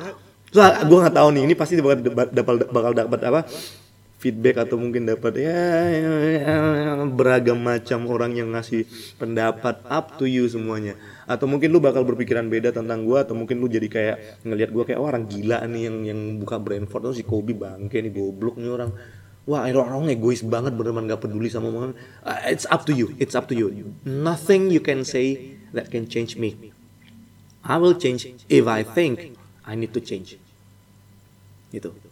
So, 0.48 0.64
gue 0.64 0.98
nggak 0.98 1.14
tahu 1.18 1.28
nih 1.34 1.42
ini 1.44 1.54
pasti 1.54 1.76
bakal 1.78 2.00
bakal 2.32 2.54
bakal 2.72 2.92
dapat 2.96 3.20
apa 3.26 3.40
feedback 4.18 4.66
atau 4.66 4.74
mungkin 4.74 5.06
dapat 5.06 5.46
ya, 5.46 5.62
ya, 5.94 6.10
ya, 6.42 6.54
beragam 7.06 7.62
macam 7.62 8.02
orang 8.10 8.34
yang 8.34 8.50
ngasih 8.50 8.82
pendapat 9.14 9.78
up 9.86 10.18
to 10.18 10.26
you 10.26 10.50
semuanya. 10.50 10.98
Atau 11.30 11.46
mungkin 11.46 11.70
lu 11.70 11.78
bakal 11.78 12.02
berpikiran 12.02 12.50
beda 12.50 12.74
tentang 12.74 13.06
gua 13.06 13.22
atau 13.22 13.38
mungkin 13.38 13.62
lu 13.62 13.70
jadi 13.70 13.86
kayak 13.86 14.16
ngelihat 14.42 14.70
gua 14.74 14.82
kayak 14.82 14.98
oh, 14.98 15.06
orang 15.06 15.30
gila 15.30 15.62
nih 15.70 15.82
yang 15.86 15.96
yang 16.02 16.20
buka 16.42 16.58
Brentford 16.58 17.14
tuh 17.14 17.14
si 17.14 17.22
Kobe 17.22 17.54
bangke 17.54 18.02
nih 18.02 18.10
goblok 18.10 18.58
nih 18.58 18.74
orang. 18.74 18.90
Wah 19.48 19.64
orang 19.64 20.04
orang 20.04 20.12
egois 20.12 20.44
banget 20.44 20.76
bener-bener 20.76 21.16
gak 21.16 21.24
peduli 21.24 21.48
sama 21.48 21.72
omongan 21.72 21.96
uh, 22.20 22.36
it's 22.52 22.68
up 22.68 22.84
to 22.84 22.92
you 22.92 23.16
it's 23.16 23.32
up 23.32 23.48
to 23.48 23.56
you. 23.56 23.72
Nothing 24.04 24.68
you 24.68 24.76
can 24.76 25.08
say 25.08 25.56
that 25.72 25.88
can 25.88 26.04
change 26.04 26.36
me. 26.36 26.52
I 27.64 27.80
will 27.80 27.96
change 27.96 28.28
if 28.52 28.68
I 28.68 28.84
think 28.84 29.40
I 29.64 29.72
need 29.72 29.96
to 29.96 30.04
change. 30.04 30.36
Gitu 31.72 32.07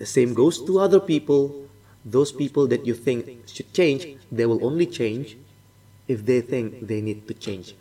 The 0.00 0.08
same 0.08 0.32
goes 0.32 0.58
to 0.64 0.80
other 0.80 0.98
people. 0.98 1.68
Those 2.00 2.32
people 2.32 2.64
that 2.72 2.88
you 2.88 2.96
think 2.96 3.44
should 3.44 3.76
change, 3.76 4.16
they 4.32 4.48
will 4.48 4.64
only 4.64 4.88
change 4.88 5.36
if 6.08 6.24
they 6.24 6.40
think 6.40 6.80
they 6.88 7.04
need 7.04 7.28
to 7.28 7.36
change. 7.36 7.76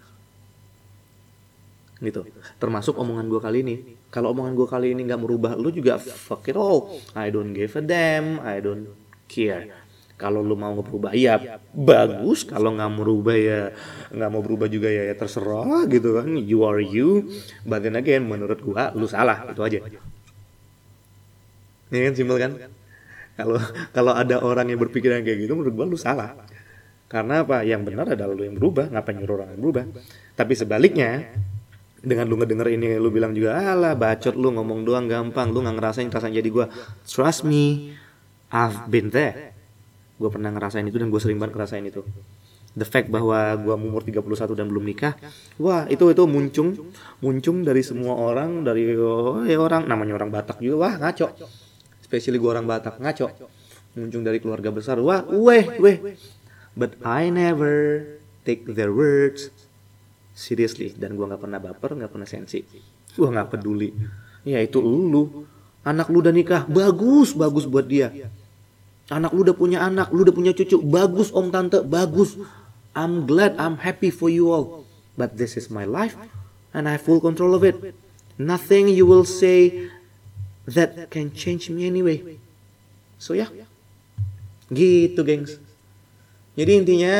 Gitu. 2.03 2.27
Termasuk 2.60 2.99
omongan 2.99 3.32
gue 3.32 3.39
kali 3.39 3.63
ini. 3.63 3.75
Kalau 4.12 4.36
omongan 4.36 4.60
gue 4.60 4.67
kali 4.67 4.91
ini 4.91 5.08
nggak 5.08 5.21
merubah 5.23 5.55
lu 5.55 5.71
juga 5.71 5.95
fuck 5.99 6.43
it 6.51 6.60
all. 6.60 6.99
I 7.15 7.32
don't 7.32 7.55
give 7.55 7.71
a 7.79 7.84
damn. 7.84 8.43
I 8.43 8.60
don't 8.60 8.91
care. 9.32 9.79
kalau 10.19 10.43
lu 10.43 10.60
mau 10.60 10.75
berubah 10.84 11.15
ya 11.15 11.39
bagus 11.71 12.43
kalau 12.43 12.75
nggak 12.75 12.89
mau 12.91 13.08
berubah 13.08 13.36
ya 13.39 13.71
nggak 14.12 14.29
mau 14.29 14.43
berubah 14.43 14.67
juga 14.67 14.91
ya, 14.91 15.08
ya 15.08 15.15
terserah 15.15 15.88
gitu 15.88 16.19
kan 16.19 16.27
you 16.36 16.67
are 16.67 16.84
you 16.84 17.32
but 17.63 17.79
then 17.79 17.95
again 17.95 18.27
menurut 18.27 18.60
gua 18.60 18.91
lu 18.91 19.08
salah 19.08 19.47
itu 19.47 19.63
aja 19.63 19.79
ini 21.89 22.06
kan 22.10 22.13
simpel 22.13 22.38
kan? 22.38 22.52
Kalau 23.39 23.60
kalau 23.95 24.13
ada 24.13 24.43
orang 24.43 24.67
yang 24.69 24.80
berpikiran 24.82 25.23
kayak 25.23 25.47
gitu 25.47 25.54
menurut 25.56 25.73
gua 25.73 25.86
lu 25.88 25.97
salah. 25.97 26.36
Karena 27.10 27.41
apa? 27.41 27.65
Yang 27.65 27.82
benar 27.89 28.06
adalah 28.13 28.34
lu 28.36 28.45
yang 28.45 28.56
berubah 28.58 28.93
ngapain 28.93 29.17
nyuruh 29.17 29.36
orang 29.41 29.49
yang 29.58 29.62
berubah? 29.62 29.84
Tapi 30.38 30.54
sebaliknya 30.54 31.25
dengan 31.99 32.30
lu 32.30 32.39
ngedenger 32.39 32.67
ini 32.80 32.95
lu 32.95 33.12
bilang 33.12 33.36
juga 33.36 33.60
alah 33.60 33.91
bacot 33.97 34.38
lu 34.38 34.56
ngomong 34.56 34.88
doang 34.88 35.10
gampang 35.10 35.52
lu 35.52 35.60
nggak 35.65 35.75
ngerasain 35.82 36.08
ngerasain 36.12 36.36
jadi 36.36 36.49
gua. 36.54 36.69
Trust 37.08 37.47
me 37.47 37.95
I've 38.49 38.89
been 38.89 39.13
there. 39.13 39.54
Gue 40.19 40.28
pernah 40.28 40.52
ngerasain 40.52 40.84
itu 40.84 40.99
dan 40.99 41.08
gue 41.08 41.21
sering 41.21 41.39
banget 41.39 41.56
ngerasain 41.56 41.86
itu. 41.86 42.04
The 42.78 42.86
fact 42.86 43.10
bahwa 43.10 43.56
gue 43.58 43.73
umur 43.73 44.06
31 44.06 44.21
dan 44.54 44.69
belum 44.69 44.86
nikah 44.86 45.17
wah 45.58 45.89
itu 45.89 46.06
itu 46.13 46.23
muncung 46.30 46.93
muncung 47.17 47.65
dari 47.65 47.82
semua 47.82 48.13
orang 48.13 48.62
dari 48.62 48.93
oh, 48.93 49.41
ya 49.41 49.58
orang 49.58 49.89
namanya 49.89 50.21
orang 50.21 50.30
Batak 50.30 50.62
juga 50.62 50.86
wah 50.86 50.93
ngaco 51.02 51.34
especially 52.10 52.41
gue 52.41 52.50
orang 52.50 52.65
Batak. 52.65 52.98
Ngaco. 52.98 53.30
Muncung 53.93 54.26
dari 54.26 54.41
keluarga 54.41 54.74
besar. 54.74 54.98
Wah 54.98 55.22
weh 55.30 55.78
weh. 55.78 56.17
But 56.74 56.98
I 57.06 57.30
never 57.30 58.02
take 58.50 58.65
their 58.65 58.89
words 58.89 59.54
seriously. 60.34 60.98
Dan 60.98 61.13
gue 61.13 61.26
nggak 61.30 61.38
pernah 61.38 61.62
baper 61.62 61.93
nggak 61.93 62.10
pernah 62.10 62.26
sensi. 62.26 62.65
Gue 63.13 63.30
nggak 63.30 63.54
peduli. 63.54 63.93
Ya 64.41 64.58
itu 64.58 64.82
lu. 64.82 65.45
Anak 65.86 66.10
lu 66.10 66.26
udah 66.26 66.34
nikah. 66.34 66.65
Bagus 66.65 67.38
bagus 67.38 67.69
buat 67.69 67.86
dia. 67.86 68.10
Anak 69.13 69.30
lu 69.30 69.45
udah 69.45 69.54
punya 69.54 69.86
anak 69.86 70.10
lu 70.10 70.26
udah 70.26 70.34
punya 70.34 70.58
cucu. 70.58 70.82
Bagus 70.82 71.30
om 71.30 71.54
tante. 71.54 71.86
Bagus. 71.86 72.34
I'm 72.98 73.30
glad 73.30 73.54
I'm 73.62 73.78
happy 73.78 74.10
for 74.10 74.34
you 74.34 74.50
all. 74.50 74.82
But 75.13 75.38
this 75.38 75.54
is 75.54 75.69
my 75.69 75.86
life 75.86 76.17
and 76.74 76.89
I 76.89 76.98
have 76.98 77.06
full 77.06 77.22
control 77.22 77.54
of 77.54 77.62
it. 77.62 77.78
Nothing 78.39 78.89
you 78.89 79.06
will 79.06 79.28
say 79.28 79.91
that 80.69 81.10
can 81.10 81.34
change 81.34 81.73
me 81.73 81.89
anyway 81.89 82.38
so 83.17 83.34
ya 83.34 83.49
yeah. 83.49 83.67
gitu 84.69 85.25
gengs 85.25 85.58
jadi 86.60 86.75
intinya 86.75 87.15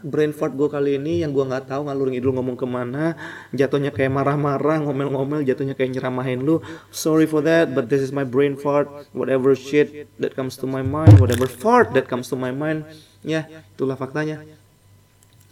brain 0.00 0.32
fart 0.32 0.56
gue 0.56 0.64
kali 0.64 0.96
ini 0.96 1.20
yang 1.20 1.36
gue 1.36 1.44
nggak 1.44 1.68
tahu 1.68 1.92
ngalur 1.92 2.08
ngidul 2.08 2.32
ngomong 2.32 2.56
ke 2.56 2.64
mana, 2.64 3.20
jatuhnya 3.52 3.92
kayak 3.92 4.16
marah-marah, 4.16 4.80
ngomel-ngomel, 4.80 5.44
jatuhnya 5.44 5.76
kayak 5.76 5.92
nyeramahin 5.92 6.40
lu. 6.40 6.64
Sorry 6.88 7.28
for 7.28 7.44
that, 7.44 7.76
but 7.76 7.92
this 7.92 8.00
is 8.00 8.16
my 8.16 8.24
brain 8.24 8.56
fart. 8.56 8.88
Whatever 9.12 9.52
shit 9.52 10.08
that 10.16 10.32
comes 10.32 10.56
to 10.56 10.64
my 10.64 10.80
mind, 10.80 11.20
whatever 11.20 11.44
fart 11.44 11.92
that 11.92 12.08
comes 12.08 12.32
to 12.32 12.36
my 12.40 12.48
mind, 12.48 12.88
ya 13.20 13.44
itulah 13.76 14.00
faktanya. 14.00 14.40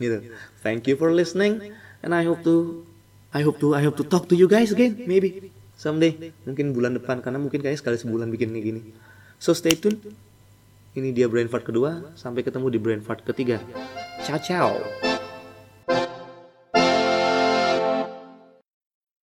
Gitu. 0.01 0.33
Thank 0.65 0.89
you 0.89 0.97
for 0.97 1.13
listening, 1.13 1.77
and 2.01 2.17
I 2.17 2.25
hope 2.25 2.41
to, 2.49 2.89
I 3.37 3.45
hope 3.45 3.61
to, 3.61 3.77
I 3.77 3.85
hope 3.85 4.01
to 4.01 4.07
talk 4.09 4.33
to 4.33 4.37
you 4.39 4.49
guys 4.49 4.73
again, 4.73 5.05
maybe 5.05 5.53
someday, 5.77 6.33
mungkin 6.49 6.73
bulan 6.73 6.97
depan 6.97 7.21
karena 7.21 7.39
mungkin 7.39 7.61
kayak 7.63 7.79
sekali 7.79 8.01
sebulan 8.01 8.33
bikin 8.33 8.51
ini 8.57 8.61
gini. 8.65 8.81
So 9.37 9.53
stay 9.53 9.77
tuned. 9.77 10.01
Ini 10.97 11.13
dia 11.13 11.29
brain 11.29 11.53
fart 11.53 11.69
kedua, 11.69 12.17
sampai 12.17 12.41
ketemu 12.41 12.73
di 12.73 12.81
brain 12.81 13.05
fart 13.05 13.21
ketiga. 13.21 13.61
Ciao 14.25 14.41
ciao. 14.41 15.16